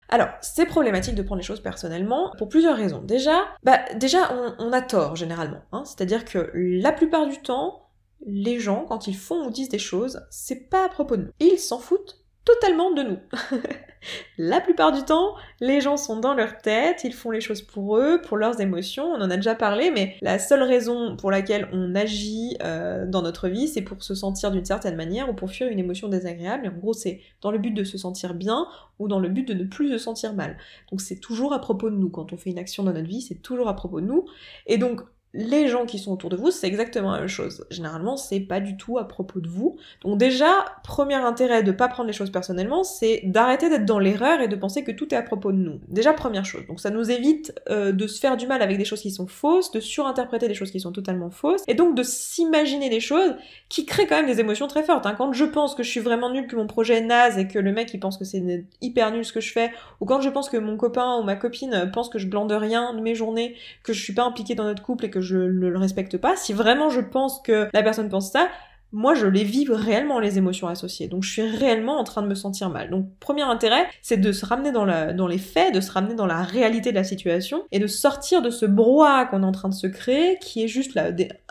Alors, 0.10 0.28
c'est 0.42 0.66
problématique 0.66 1.16
de 1.16 1.24
prendre 1.24 1.40
les 1.40 1.46
choses 1.46 1.62
personnellement 1.62 2.32
pour 2.38 2.50
plusieurs 2.50 2.78
raisons. 2.78 3.02
Déjà, 3.02 3.46
bah, 3.64 3.80
déjà 3.96 4.32
on, 4.60 4.72
a 4.72 4.82
tort 4.82 5.16
généralement. 5.16 5.62
Hein. 5.72 5.84
C'est-à-dire 5.86 6.26
que 6.26 6.52
la 6.54 6.92
plupart 6.92 7.28
du 7.28 7.42
temps, 7.42 7.90
les 8.26 8.60
gens, 8.60 8.86
quand 8.88 9.08
ils 9.08 9.16
font 9.16 9.48
ou 9.48 9.50
disent 9.50 9.70
des 9.70 9.80
choses, 9.80 10.26
c'est 10.30 10.70
pas 10.70 10.86
à 10.86 10.90
propos 10.90 11.18
de 11.18 11.24
nous. 11.24 11.32
Ils 11.40 11.58
s'en 11.58 11.80
foutent 11.80 12.24
totalement 12.46 12.92
de 12.92 13.04
nous. 13.04 13.18
la 14.38 14.62
plupart 14.62 14.92
du 14.92 15.04
temps, 15.04 15.36
les 15.60 15.82
gens 15.82 15.98
sont 15.98 16.20
dans 16.20 16.34
leur 16.34 16.58
tête, 16.58 17.04
ils 17.04 17.14
font 17.14 17.32
les 17.32 17.42
choses 17.42 17.62
pour 17.62 17.98
eux, 17.98 18.22
pour 18.22 18.38
leurs 18.38 18.62
émotions, 18.62 19.06
on 19.06 19.22
en 19.22 19.30
a 19.30 19.36
déjà 19.36 19.56
parlé, 19.56 19.92
mais 19.92 20.16
la 20.22 20.40
seule 20.40 20.64
raison 20.64 21.16
pour 21.16 21.32
laquelle 21.32 21.68
on 21.72 21.96
agit 21.96 22.58
euh, 22.64 23.06
dans 23.06 23.22
notre 23.22 23.48
vie, 23.48 23.68
c'est 23.68 23.82
pour 23.82 24.02
se 24.04 24.16
sentir 24.16 24.52
d'une 24.52 24.66
certaine 24.66 24.96
manière 24.96 25.30
ou 25.30 25.34
pour 25.34 25.52
fuir 25.52 25.68
une 25.70 25.80
émotion 25.80 26.08
désagréable, 26.08 26.66
et 26.66 26.70
en 26.70 26.74
gros 26.74 26.94
c'est 26.94 27.22
dans 27.42 27.52
le 27.52 27.58
but 27.58 27.72
de 27.72 27.84
se 27.84 27.98
sentir 27.98 28.34
bien 28.34 28.68
ou 29.00 29.08
dans 29.08 29.20
le 29.20 29.30
but 29.30 29.48
de 29.48 29.54
ne 29.54 29.64
plus 29.64 29.92
se 29.92 29.98
sentir 29.98 30.34
mal. 30.34 30.58
Donc 30.92 31.02
c'est 31.02 31.20
toujours 31.20 31.54
à 31.54 31.60
propos 31.60 31.90
de 31.90 31.96
nous, 31.96 32.10
quand 32.10 32.34
on 32.34 32.38
fait 32.38 32.50
une 32.50 32.60
action 32.60 32.84
dans 32.84 32.94
notre 32.94 33.08
vie, 33.08 33.22
c'est 33.22 33.42
toujours 33.42 33.68
à 33.68 33.76
propos 33.76 34.02
de 34.02 34.06
nous, 34.06 34.26
et 34.68 34.78
donc 34.78 35.02
les 35.34 35.68
gens 35.68 35.86
qui 35.86 35.98
sont 35.98 36.12
autour 36.12 36.30
de 36.30 36.36
vous, 36.36 36.52
c'est 36.52 36.68
exactement 36.68 37.12
la 37.12 37.20
même 37.20 37.28
chose. 37.28 37.66
Généralement, 37.72 38.18
c'est 38.18 38.40
pas 38.40 38.60
du 38.60 38.78
tout 38.78 39.00
à 39.00 39.08
propos 39.08 39.40
de 39.40 39.48
vous. 39.48 39.78
Donc 40.04 40.20
déjà, 40.20 40.66
premier 40.84 41.16
intérêt 41.16 41.64
de 41.64 41.72
pas 41.72 41.88
prendre 41.88 42.08
les 42.08 42.14
choses 42.14 42.32
personnellement, 42.32 42.84
c'est 42.84 43.22
d'arrêter 43.26 43.68
d'être 43.70 43.86
dans 43.86 43.98
l'erreur 43.98 44.42
et 44.42 44.48
de 44.48 44.56
penser 44.56 44.84
que 44.84 44.92
tout 44.92 45.12
est 45.12 45.18
à 45.18 45.24
propos 45.24 45.52
de 45.52 45.58
nous. 45.58 45.80
Déjà, 45.88 46.14
première 46.14 46.46
chose. 46.46 46.68
Donc 46.68 46.80
ça 46.80 46.92
nous 46.92 47.10
évite 47.10 47.60
euh, 47.70 47.92
de 47.92 48.06
se 48.06 48.20
faire 48.20 48.38
du 48.38 48.46
mal 48.46 48.62
avec 48.62 48.78
des 48.78 48.86
choses 48.86 49.02
qui 49.02 49.10
sont 49.10 49.26
fausses, 49.26 49.72
de 49.72 49.80
surinterpréter 49.80 50.48
des 50.48 50.54
choses 50.54 50.70
qui 50.70 50.80
sont 50.80 50.92
totalement 50.92 51.32
fausses, 51.32 51.64
et 51.68 51.74
donc 51.74 51.96
de 51.96 52.04
s'imaginer 52.04 52.90
des 52.90 53.00
choses 53.00 53.36
qui 53.70 53.88
créent 53.88 54.06
quand 54.06 54.18
même 54.18 54.28
des 54.28 54.40
émotions 54.40 54.68
très 54.68 54.84
fortes. 54.84 55.08
Hein. 55.08 55.16
Quand 55.18 55.34
je 55.34 55.46
pense 55.46 55.74
que 55.74 55.82
je 55.82 55.90
suis 55.90 56.00
vraiment 56.00 56.30
nulle, 56.30 56.46
que 56.46 56.56
mon 56.56 56.68
projet 56.68 56.98
est 56.98 57.02
naze 57.02 57.40
et 57.40 57.48
que 57.48 57.58
le 57.58 57.72
mec 57.72 57.92
il 57.94 58.00
pense 58.00 58.18
que 58.18 58.26
c'est 58.26 58.66
hyper 58.82 59.12
nul 59.12 59.26
ce 59.26 59.34
que 59.34 59.42
je 59.42 59.52
fais, 59.52 59.72
ou 60.00 60.06
quand 60.06 60.22
je 60.22 60.30
pense 60.30 60.48
que 60.48 60.58
mon 60.58 60.78
copain 60.78 61.18
ou 61.18 61.24
ma 61.24 61.36
copine 61.36 61.90
pense 61.92 62.10
que 62.10 62.20
je 62.20 62.28
blande 62.28 62.52
rien 62.52 62.94
de 62.94 63.02
mes 63.02 63.16
journées, 63.16 63.56
que 63.82 63.94
je 63.94 64.04
suis 64.04 64.14
pas 64.14 64.24
impliquée 64.24 64.54
dans 64.54 64.66
notre 64.66 64.84
couple 64.84 65.06
et 65.06 65.10
que 65.10 65.23
je 65.24 65.38
ne 65.38 65.68
le 65.68 65.78
respecte 65.78 66.18
pas, 66.18 66.36
si 66.36 66.54
vraiment 66.54 66.90
je 66.90 67.02
pense 67.02 67.42
que 67.42 67.70
la 67.74 67.84
personne 67.84 68.10
pense 68.10 68.32
ça, 68.32 68.50
moi 68.94 69.16
je 69.16 69.26
les 69.26 69.44
vis 69.44 69.66
réellement 69.70 70.20
les 70.20 70.38
émotions 70.38 70.68
associées. 70.68 71.08
Donc 71.08 71.24
je 71.24 71.32
suis 71.32 71.42
réellement 71.42 72.00
en 72.00 72.04
train 72.04 72.22
de 72.22 72.28
me 72.28 72.36
sentir 72.36 72.70
mal. 72.70 72.90
Donc 72.90 73.08
premier 73.20 73.42
intérêt, 73.42 73.88
c'est 74.02 74.18
de 74.18 74.32
se 74.32 74.46
ramener 74.46 74.72
dans, 74.72 74.86
les 75.28 75.38
faits, 75.38 75.74
de 75.74 75.82
se 75.82 75.92
ramener 75.92 76.14
dans 76.14 76.28
la 76.28 76.44
réalité 76.44 76.92
de 76.92 76.96
la 76.96 77.04
situation 77.04 77.64
et 77.72 77.80
de 77.80 77.88
sortir 77.88 78.42
de 78.42 78.50
ce 78.50 78.66
brouhaha 78.66 79.26
qu'on 79.26 79.44
est 79.44 79.46
en 79.46 79.52
train 79.52 79.70
de 79.70 79.74
se 79.74 79.88
créer, 79.88 80.38
qui 80.40 80.64
est 80.64 80.68
juste 80.68 80.98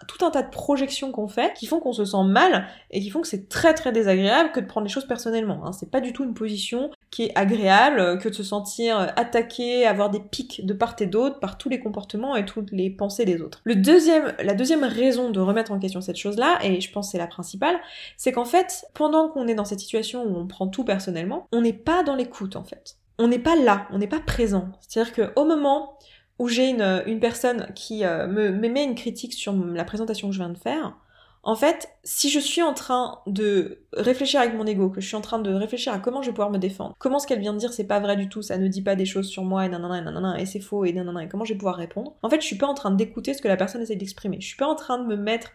tout 0.09 0.25
un 0.25 0.31
tas 0.31 0.43
de 0.43 0.51
projections 0.51 1.11
qu'on 1.11 1.29
fait, 1.29 1.53
qui 1.55 1.67
font 1.67 1.81
qu'on 1.81 1.93
se 1.93 2.05
sent 2.05 2.25
mal 2.25 2.67
et 2.91 3.01
qui 3.01 3.11
font 3.11 3.21
que 3.21 3.29
c'est 3.29 3.49
très 3.49 3.75
très 3.75 3.93
désagréable 3.93 4.53
que 4.53 4.61
de 4.61 4.67
prendre 4.67 4.87
les 4.87 4.93
choses 4.93 5.07
personnellement. 5.07 5.67
Hein. 5.67 5.73
C'est 5.73 5.91
pas 5.91 6.01
du 6.01 6.13
tout 6.13 6.25
une 6.25 6.35
position 6.35 6.91
qui 7.11 7.25
est 7.25 7.33
agréable 7.37 8.01
euh, 8.01 8.17
que 8.17 8.29
de 8.29 8.35
se 8.35 8.43
sentir 8.43 8.99
euh, 8.99 9.07
attaqué, 9.17 9.87
avoir 9.87 10.11
des 10.11 10.21
pics 10.21 10.65
de 10.65 10.73
part 10.73 10.97
et 11.01 11.07
d'autre 11.07 11.41
par 11.41 11.59
tous 11.59 11.69
les 11.69 11.81
comportements 11.81 12.37
et 12.37 12.45
toutes 12.45 12.71
les 12.71 12.91
pensées 12.91 13.25
des 13.25 13.41
autres. 13.41 13.61
Le 13.65 13.77
deuxième, 13.77 14.35
la 14.43 14.55
deuxième 14.55 14.85
raison 14.85 15.31
de 15.31 15.41
remettre 15.41 15.73
en 15.73 15.79
question 15.79 16.01
cette 16.01 16.17
chose-là, 16.17 16.59
et 16.63 16.81
je 16.81 16.93
pense 16.93 17.13
c'est 17.13 17.19
la 17.19 17.27
principale, 17.33 17.81
c'est 18.17 18.33
qu'en 18.33 18.45
fait, 18.45 18.85
pendant 18.95 19.29
qu'on 19.29 19.49
est 19.49 19.55
dans 19.55 19.65
cette 19.65 19.81
situation 19.81 20.25
où 20.25 20.37
on 20.37 20.47
prend 20.47 20.69
tout 20.69 20.85
personnellement, 20.85 21.47
on 21.53 21.61
n'est 21.61 21.73
pas 21.73 22.03
dans 22.03 22.15
l'écoute 22.15 22.57
en 22.57 22.65
fait. 22.65 22.97
On 23.19 23.29
n'est 23.29 23.39
pas 23.39 23.57
là, 23.57 23.89
on 23.91 23.99
n'est 23.99 24.07
pas 24.07 24.21
présent. 24.21 24.69
C'est-à-dire 24.81 25.15
qu'au 25.15 25.45
moment 25.45 25.99
où 26.39 26.49
j'ai 26.49 26.69
une, 26.69 27.21
personne 27.21 27.69
qui 27.75 28.05
euh, 28.05 28.27
me, 28.27 28.51
me 28.51 28.69
met 28.69 28.85
une 28.85 28.95
critique 28.95 29.33
sur 29.33 29.53
la 29.53 29.85
présentation 29.85 30.29
que 30.29 30.35
je 30.35 30.41
viens 30.41 30.49
de 30.49 30.59
faire, 30.59 30.97
en 31.45 31.57
fait, 31.57 31.89
si 32.05 32.31
je 32.31 32.39
suis 32.39 32.63
en 32.63 32.73
train 32.73 33.19
de 33.27 33.85
réfléchir 33.93 34.41
avec 34.41 34.55
mon 34.55 34.65
ego, 34.65 34.91
que 34.91 35.01
je 35.01 35.09
suis 35.09 35.17
en 35.17 35.21
train 35.21 35.41
de 35.41 35.53
réfléchir 35.53 35.93
à 35.93 35.99
comment 35.99 36.23
je 36.23 36.29
vais 36.29 36.33
pouvoir 36.33 36.51
me 36.51 36.59
défendre, 36.59 36.95
comment 36.99 37.19
ce 37.19 37.27
qu'elle 37.27 37.41
vient 37.41 37.53
de 37.53 37.59
dire 37.59 37.73
c'est 37.73 37.87
pas 37.87 37.99
vrai 37.99 38.17
du 38.17 38.29
tout, 38.29 38.43
ça 38.43 38.59
ne 38.59 38.69
dit 38.69 38.83
pas 38.83 38.95
des 38.95 39.05
choses 39.05 39.27
sur 39.27 39.43
moi 39.43 39.67
et 39.67 39.69
nanana 39.69 40.39
et 40.39 40.43
et 40.43 40.47
c'est 40.47 40.61
faux 40.61 40.85
et 40.85 40.93
nanana 40.93 41.25
et 41.25 41.29
comment 41.29 41.45
je 41.45 41.53
vais 41.53 41.59
pouvoir 41.59 41.77
répondre, 41.77 42.15
en 42.23 42.31
fait 42.31 42.41
je 42.41 42.47
suis 42.47 42.59
pas 42.59 42.69
en 42.69 42.75
train 42.75 42.93
d'écouter 42.93 43.35
ce 43.35 43.43
que 43.43 43.49
la 43.49 43.57
personne 43.57 43.83
essaie 43.83 43.97
d'exprimer. 43.97 44.41
Je 44.41 44.47
suis 44.47 44.57
pas 44.57 44.69
en 44.69 44.77
train 44.77 44.99
de 44.99 45.07
me 45.07 45.17
mettre 45.17 45.51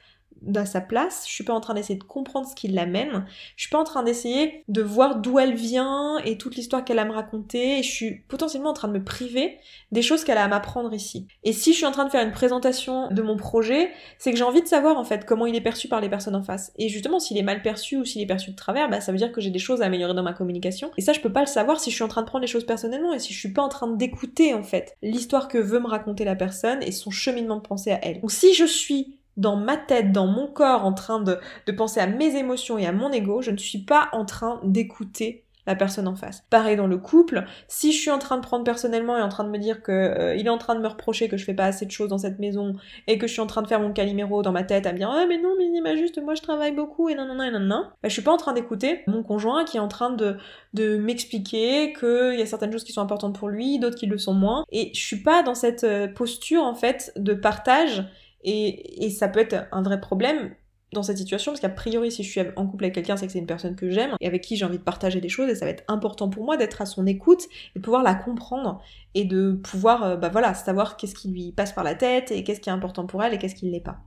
à 0.56 0.65
sa 0.65 0.82
place, 0.82 1.25
je 1.27 1.34
suis 1.34 1.44
pas 1.44 1.53
en 1.53 1.60
train 1.60 1.74
d'essayer 1.74 1.98
de 1.98 2.03
comprendre 2.03 2.48
ce 2.48 2.56
qui 2.56 2.67
l'amène, 2.67 3.25
je 3.56 3.63
suis 3.63 3.70
pas 3.70 3.79
en 3.79 3.84
train 3.84 4.03
d'essayer 4.03 4.63
de 4.67 4.82
voir 4.82 5.17
d'où 5.17 5.39
elle 5.39 5.56
vient 5.56 6.17
et 6.25 6.38
toute 6.38 6.56
l'histoire 6.56 6.84
qu'elle 6.84 7.00
a 7.00 7.03
à 7.03 7.06
me 7.06 7.12
raconter, 7.12 7.79
et 7.79 7.84
je 7.84 7.91
suis 7.91 8.15
potentiellement 8.27 8.70
en 8.70 8.74
train 8.74 8.88
de 8.88 8.94
me 8.94 9.03
priver 9.03 9.58
des 9.91 10.01
choses 10.01 10.24
qu'elle 10.24 10.38
a 10.38 10.44
à 10.44 10.48
m'apprendre 10.48 10.94
ici. 10.94 11.27
Et 11.44 11.53
si 11.53 11.72
je 11.72 11.77
suis 11.77 11.86
en 11.86 11.91
train 11.91 12.06
de 12.06 12.10
faire 12.10 12.25
une 12.25 12.32
présentation 12.32 13.10
de 13.10 13.22
mon 13.22 13.38
projet, 13.38 13.91
c'est 14.17 14.32
que 14.32 14.38
j'ai 14.38 14.44
envie 14.44 14.62
de 14.62 14.67
savoir 14.67 14.98
en 14.98 15.03
fait 15.03 15.25
comment 15.25 15.46
il 15.46 15.56
est 15.56 15.62
perçu 15.62 15.88
par 15.88 16.01
les 16.01 16.10
personnes 16.10 16.36
en 16.36 16.44
face. 16.44 16.72
Et 16.77 16.89
justement, 16.89 17.20
s'il 17.20 17.38
est 17.38 17.44
mal 17.44 17.62
perçu 17.62 17.98
ou 17.98 18.06
s'il 18.06 18.22
est 18.22 18.25
perçu 18.25 18.51
de 18.51 18.56
travers, 18.56 18.89
bah 18.89 19.01
ça 19.01 19.12
veut 19.12 19.17
dire 19.17 19.32
que 19.32 19.41
j'ai 19.41 19.50
des 19.50 19.60
choses 19.60 19.82
à 19.82 19.86
améliorer 19.86 20.13
dans 20.13 20.24
ma 20.24 20.34
communication. 20.34 20.91
Et 20.98 21.01
ça, 21.01 21.13
je 21.13 21.20
peux 21.20 21.32
pas 21.32 21.41
le 21.41 21.48
savoir 21.48 21.79
si 21.79 21.89
je 21.89 21.96
suis 21.96 22.03
en 22.03 22.08
train 22.08 22.22
de 22.22 22.27
prendre 22.27 22.41
les 22.41 22.48
choses 22.48 22.65
personnellement 22.65 23.13
et 23.13 23.20
si 23.20 23.34
je 23.34 23.39
suis 23.39 23.53
pas 23.53 23.62
en 23.62 23.70
train 23.70 23.88
d'écouter 23.88 24.53
en 24.53 24.63
fait 24.63 24.96
l'histoire 25.01 25.48
que 25.48 25.58
veut 25.58 25.79
me 25.79 25.88
raconter 25.88 26.25
la 26.25 26.36
personne 26.36 26.82
et 26.84 26.91
son 26.91 27.12
cheminement 27.12 27.56
de 27.58 27.62
pensée 27.62 27.91
à 27.91 28.00
elle. 28.03 28.22
Donc 28.22 28.32
si 28.32 28.53
je 28.53 28.65
suis 28.65 29.17
dans 29.38 29.56
ma 29.56 29.77
tête, 29.77 30.12
dans 30.12 30.27
mon 30.27 30.48
corps, 30.48 30.86
en 30.86 30.94
train 30.94 31.20
de, 31.20 31.39
de 31.65 31.72
penser 31.72 32.00
à 32.00 32.08
mes 32.08 32.36
émotions 32.36 32.77
et 32.77 32.86
à 32.86 32.91
mon 32.91 33.12
ego, 33.12 33.41
je 33.41 33.51
ne 33.51 33.58
suis 33.58 33.84
pas 33.84 34.10
en 34.12 34.25
train 34.25 34.60
d'écouter 34.63 35.46
la 35.67 35.75
personne 35.75 36.08
en 36.08 36.15
face. 36.15 36.44
Pareil 36.50 36.77
dans 36.77 36.88
le 36.88 36.98
couple, 36.98 37.44
si 37.67 37.91
je 37.91 38.00
suis 38.00 38.10
en 38.10 38.17
train 38.17 38.38
de 38.38 38.41
prendre 38.41 38.63
personnellement 38.63 39.17
et 39.17 39.22
en 39.22 39.29
train 39.29 39.44
de 39.44 39.50
me 39.50 39.60
dire 39.60 39.84
que 39.84 39.91
euh, 39.91 40.36
il 40.36 40.48
est 40.48 40.50
en 40.50 40.58
train 40.58 40.75
de 40.75 40.79
me 40.79 40.88
reprocher 40.88 41.27
que 41.27 41.36
je 41.36 41.44
fais 41.44 41.53
pas 41.53 41.65
assez 41.65 41.86
de 41.86 41.91
choses 41.91 42.08
dans 42.08 42.17
cette 42.17 42.39
maison 42.39 42.75
et 43.06 43.17
que 43.17 43.27
je 43.27 43.34
suis 43.34 43.41
en 43.41 43.48
train 43.48 43.62
de 43.62 43.67
faire 43.67 43.82
mon 43.82 43.91
caliméro 43.91 44.41
dans 44.41 44.53
ma 44.53 44.63
tête 44.63 44.88
à 44.88 44.94
me 44.94 44.98
dire 44.98 45.10
ah 45.12 45.25
mais 45.27 45.38
non 45.38 45.53
mais 45.58 45.65
il 45.65 45.82
m'a 45.84 45.96
juste 45.96 46.20
moi 46.24 46.36
je 46.36 46.41
travaille 46.41 46.72
beaucoup 46.72 47.10
et 47.10 47.15
non 47.15 47.25
non 47.25 47.36
non 47.36 47.51
non 47.51 47.60
non, 47.60 47.84
bah, 48.01 48.08
je 48.08 48.13
suis 48.13 48.22
pas 48.22 48.32
en 48.32 48.38
train 48.38 48.53
d'écouter 48.53 49.01
mon 49.08 49.24
conjoint 49.24 49.65
qui 49.65 49.75
est 49.75 49.82
en 49.82 49.89
train 49.89 50.10
de 50.10 50.38
de 50.74 50.98
m'expliquer 50.98 51.91
qu'il 51.91 52.39
y 52.39 52.41
a 52.41 52.46
certaines 52.46 52.72
choses 52.72 52.86
qui 52.86 52.94
sont 52.94 53.01
importantes 53.01 53.38
pour 53.38 53.50
lui, 53.50 53.77
d'autres 53.77 53.98
qui 53.98 54.06
le 54.06 54.17
sont 54.17 54.34
moins 54.34 54.63
et 54.72 54.91
je 54.94 55.01
suis 55.01 55.22
pas 55.22 55.44
dans 55.44 55.56
cette 55.56 55.84
euh, 55.84 56.08
posture 56.08 56.63
en 56.63 56.75
fait 56.75 57.12
de 57.17 57.34
partage 57.34 58.06
Et, 58.50 59.10
ça 59.10 59.27
peut 59.27 59.42
être 59.42 59.68
un 59.74 59.82
vrai 59.82 60.00
problème 60.00 60.56
dans 60.94 61.04
cette 61.04 61.18
situation 61.18 61.51
parce 61.51 61.60
qu'a 61.60 61.68
priori 61.68 62.12
si 62.13 62.24
je 62.24 62.30
suis 62.30 62.42
en 62.56 62.66
couple 62.66 62.86
avec 62.86 62.96
quelqu'un 62.96 63.18
c'est 63.18 63.27
que 63.27 63.34
c'est 63.34 63.39
une 63.39 63.46
personne 63.46 63.75
que 63.75 63.89
j'aime 63.89 64.16
et 64.22 64.27
avec 64.27 64.42
qui 64.42 64.56
j'ai 64.56 64.63
envie 64.63 64.77
de 64.77 64.84
partager 64.84 65.20
des 65.20 65.27
choses 65.27 65.50
et 65.50 65.56
ça 65.56 65.66
va 65.66 65.72
être 65.72 65.84
important 65.89 66.30
pour 66.30 66.46
moi 66.46 66.56
d'être 66.56 66.82
à 66.82 66.86
son 66.86 67.06
écoute 67.06 67.44
et 67.75 67.82
pouvoir 67.82 68.04
la 68.04 68.16
comprendre 68.16 68.82
et 69.13 69.25
de 69.25 69.51
pouvoir 69.51 70.04
euh, 70.04 70.16
bah 70.16 70.30
voilà 70.30 70.54
savoir 70.54 70.96
qu'est-ce 70.96 71.13
qui 71.13 71.27
lui 71.30 71.51
passe 71.51 71.74
par 71.74 71.84
la 71.84 71.94
tête 71.94 72.32
et 72.32 72.46
qu'est-ce 72.46 72.62
qui 72.62 72.70
est 72.70 72.72
important 72.72 73.06
pour 73.06 73.22
elle 73.22 73.34
et 73.34 73.38
qu'est-ce 73.38 73.56
qui 73.56 73.66
ne 73.66 73.72
l'est 73.72 73.82
pas. 73.82 74.00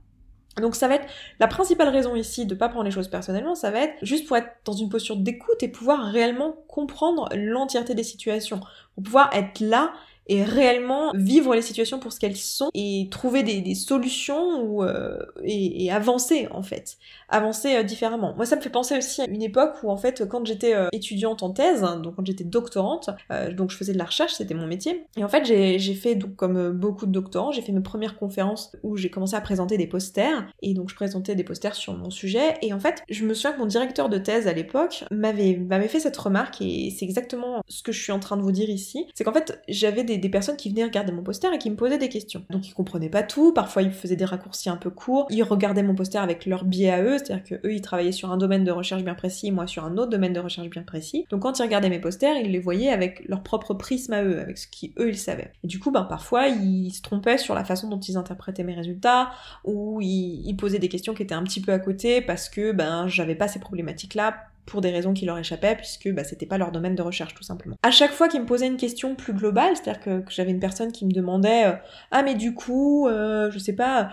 Donc 0.57 0.75
ça 0.75 0.87
va 0.87 0.95
être 0.95 1.07
la 1.39 1.47
principale 1.47 1.89
raison 1.89 2.15
ici 2.15 2.45
de 2.45 2.55
pas 2.55 2.67
prendre 2.67 2.83
les 2.83 2.91
choses 2.91 3.09
personnellement, 3.09 3.53
ça 3.53 3.69
va 3.69 3.81
être 3.81 3.93
juste 4.01 4.27
pour 4.27 4.35
être 4.35 4.49
dans 4.65 4.73
une 4.73 4.89
posture 4.89 5.15
d'écoute 5.15 5.61
et 5.61 5.69
pouvoir 5.69 6.03
réellement 6.11 6.55
comprendre 6.67 7.29
l'entièreté 7.35 7.93
des 7.93 8.03
situations, 8.03 8.59
pour 8.95 9.03
pouvoir 9.03 9.29
être 9.33 9.59
là 9.61 9.93
et 10.27 10.43
réellement 10.43 11.11
vivre 11.13 11.55
les 11.55 11.61
situations 11.61 11.99
pour 11.99 12.13
ce 12.13 12.19
qu'elles 12.19 12.37
sont 12.37 12.69
et 12.73 13.07
trouver 13.11 13.43
des, 13.43 13.75
solutions 13.75 14.61
ou, 14.63 14.83
euh, 14.83 15.17
et, 15.43 15.91
avancer 15.91 16.47
en 16.51 16.63
fait, 16.63 16.97
avancer 17.31 17.75
euh, 17.75 17.83
différemment. 17.83 18.33
Moi 18.35 18.45
ça 18.45 18.55
me 18.55 18.61
fait 18.61 18.69
penser 18.69 18.97
aussi 18.97 19.21
à 19.21 19.25
une 19.25 19.41
époque 19.41 19.75
où 19.83 19.89
en 19.89 19.97
fait 19.97 20.27
quand 20.27 20.45
j'étais 20.45 20.75
euh, 20.75 20.87
étudiante 20.91 21.43
en 21.43 21.51
thèse, 21.51 21.83
hein, 21.83 21.99
donc 21.99 22.15
quand 22.15 22.25
j'étais 22.25 22.43
doctorante, 22.43 23.09
donc 23.55 23.71
je 23.71 23.77
faisais 23.77 23.93
de 23.93 23.97
la 23.97 24.05
recherche, 24.05 24.33
c'était 24.33 24.53
mon 24.53 24.67
métier, 24.67 25.05
et 25.17 25.23
en 25.23 25.27
fait 25.27 25.45
j'ai 25.45 25.93
fait 25.95 26.15
donc 26.15 26.35
comme 26.35 26.71
beaucoup 26.71 27.05
de 27.05 27.11
doctorants, 27.11 27.51
j'ai 27.51 27.61
fait 27.61 27.71
mes 27.71 27.81
premières 27.81 28.17
conférences 28.17 28.75
où 28.83 28.97
j'ai 28.97 29.09
commencé 29.09 29.35
à 29.35 29.41
présenter 29.41 29.77
des 29.77 29.87
posters. 29.87 30.47
Et 30.61 30.73
donc 30.73 30.89
je 30.89 30.95
présentais 30.95 31.35
des 31.35 31.43
posters 31.43 31.75
sur 31.75 31.93
mon 31.93 32.09
sujet. 32.09 32.55
Et 32.61 32.73
en 32.73 32.79
fait 32.79 33.03
je 33.09 33.25
me 33.25 33.33
souviens 33.33 33.53
que 33.53 33.59
mon 33.59 33.65
directeur 33.65 34.09
de 34.09 34.17
thèse 34.17 34.47
à 34.47 34.53
l'époque 34.53 35.03
m'avait 35.11 35.87
fait 35.87 35.99
cette 35.99 36.17
remarque 36.17 36.61
et 36.61 36.93
c'est 36.97 37.05
exactement 37.05 37.61
ce 37.67 37.83
que 37.83 37.91
je 37.91 38.01
suis 38.01 38.11
en 38.11 38.19
train 38.19 38.37
de 38.37 38.41
vous 38.41 38.51
dire 38.51 38.69
ici, 38.69 39.07
c'est 39.15 39.23
qu'en 39.23 39.33
fait 39.33 39.61
j'avais 39.67 40.03
des 40.03 40.11
des, 40.17 40.29
personnes 40.29 40.57
qui 40.57 40.69
venaient 40.69 40.83
regarder 40.83 41.11
mon 41.11 41.23
poster 41.23 41.53
et 41.53 41.57
qui 41.57 41.69
me 41.69 41.75
posaient 41.75 41.97
des 41.97 42.09
questions. 42.09 42.43
Donc 42.49 42.67
ils 42.67 42.73
comprenaient 42.73 43.09
pas 43.09 43.23
tout, 43.23 43.53
parfois 43.53 43.81
ils 43.81 43.91
faisaient 43.91 44.15
des 44.15 44.25
raccourcis 44.25 44.69
un 44.69 44.77
peu 44.77 44.89
courts, 44.89 45.27
ils 45.29 45.43
regardaient 45.43 45.83
mon 45.83 45.95
poster 45.95 46.17
avec 46.17 46.45
leur 46.45 46.65
biais 46.65 46.91
à 46.91 47.03
eux, 47.03 47.17
c'est-à-dire 47.23 47.43
que 47.43 47.67
eux 47.67 47.73
ils 47.73 47.81
travaillaient 47.81 48.11
sur 48.11 48.31
un 48.31 48.37
domaine 48.37 48.63
de 48.63 48.71
recherche 48.71 49.03
bien 49.03 49.15
précis, 49.15 49.51
moi 49.51 49.67
sur 49.67 49.85
un 49.85 49.97
autre 49.97 50.09
domaine 50.09 50.33
de 50.33 50.39
recherche 50.39 50.69
bien 50.69 50.83
précis. 50.83 51.25
Donc 51.29 51.41
quand 51.41 51.59
ils 51.59 51.63
regardaient 51.63 51.89
mes 51.89 51.99
posters, 51.99 52.35
ils 52.37 52.51
les 52.51 52.59
voyaient 52.59 52.89
avec 52.89 53.27
leur 53.27 53.43
propre 53.43 53.73
prisme 53.73 54.13
à 54.13 54.23
eux, 54.23 54.39
avec 54.39 54.57
ce 54.57 54.67
qui 54.67 54.93
eux 54.99 55.09
ils 55.09 55.17
savaient. 55.17 55.51
Et 55.63 55.67
du 55.67 55.79
coup, 55.79 55.91
ben 55.91 56.03
parfois 56.03 56.47
ils 56.47 56.91
se 56.91 57.01
trompaient 57.01 57.37
sur 57.37 57.55
la 57.55 57.63
façon 57.63 57.89
dont 57.89 57.99
ils 57.99 58.17
interprétaient 58.17 58.63
mes 58.63 58.75
résultats, 58.75 59.31
ou 59.63 59.99
ils, 60.01 60.41
ils 60.45 60.55
posaient 60.55 60.79
des 60.79 60.89
questions 60.89 61.13
qui 61.13 61.23
étaient 61.23 61.35
un 61.35 61.43
petit 61.43 61.61
peu 61.61 61.71
à 61.71 61.79
côté 61.79 62.21
parce 62.21 62.49
que 62.49 62.71
ben 62.71 63.07
j'avais 63.07 63.35
pas 63.35 63.47
ces 63.47 63.59
problématiques 63.59 64.15
là 64.15 64.35
pour 64.65 64.81
des 64.81 64.91
raisons 64.91 65.13
qui 65.13 65.25
leur 65.25 65.37
échappaient, 65.37 65.75
puisque 65.75 66.09
bah, 66.11 66.23
c'était 66.23 66.45
pas 66.45 66.57
leur 66.57 66.71
domaine 66.71 66.95
de 66.95 67.01
recherche 67.01 67.33
tout 67.33 67.43
simplement. 67.43 67.75
À 67.83 67.91
chaque 67.91 68.11
fois 68.11 68.27
qu'ils 68.27 68.41
me 68.41 68.45
posaient 68.45 68.67
une 68.67 68.77
question 68.77 69.15
plus 69.15 69.33
globale, 69.33 69.75
c'est-à-dire 69.75 70.01
que, 70.01 70.23
j'avais 70.29 70.51
une 70.51 70.59
personne 70.59 70.91
qui 70.91 71.05
me 71.05 71.11
demandait 71.11 71.65
euh, 71.65 71.73
Ah 72.11 72.23
mais 72.23 72.35
du 72.35 72.53
coup, 72.53 73.07
euh, 73.07 73.51
je 73.51 73.59
sais 73.59 73.73
pas, 73.73 74.11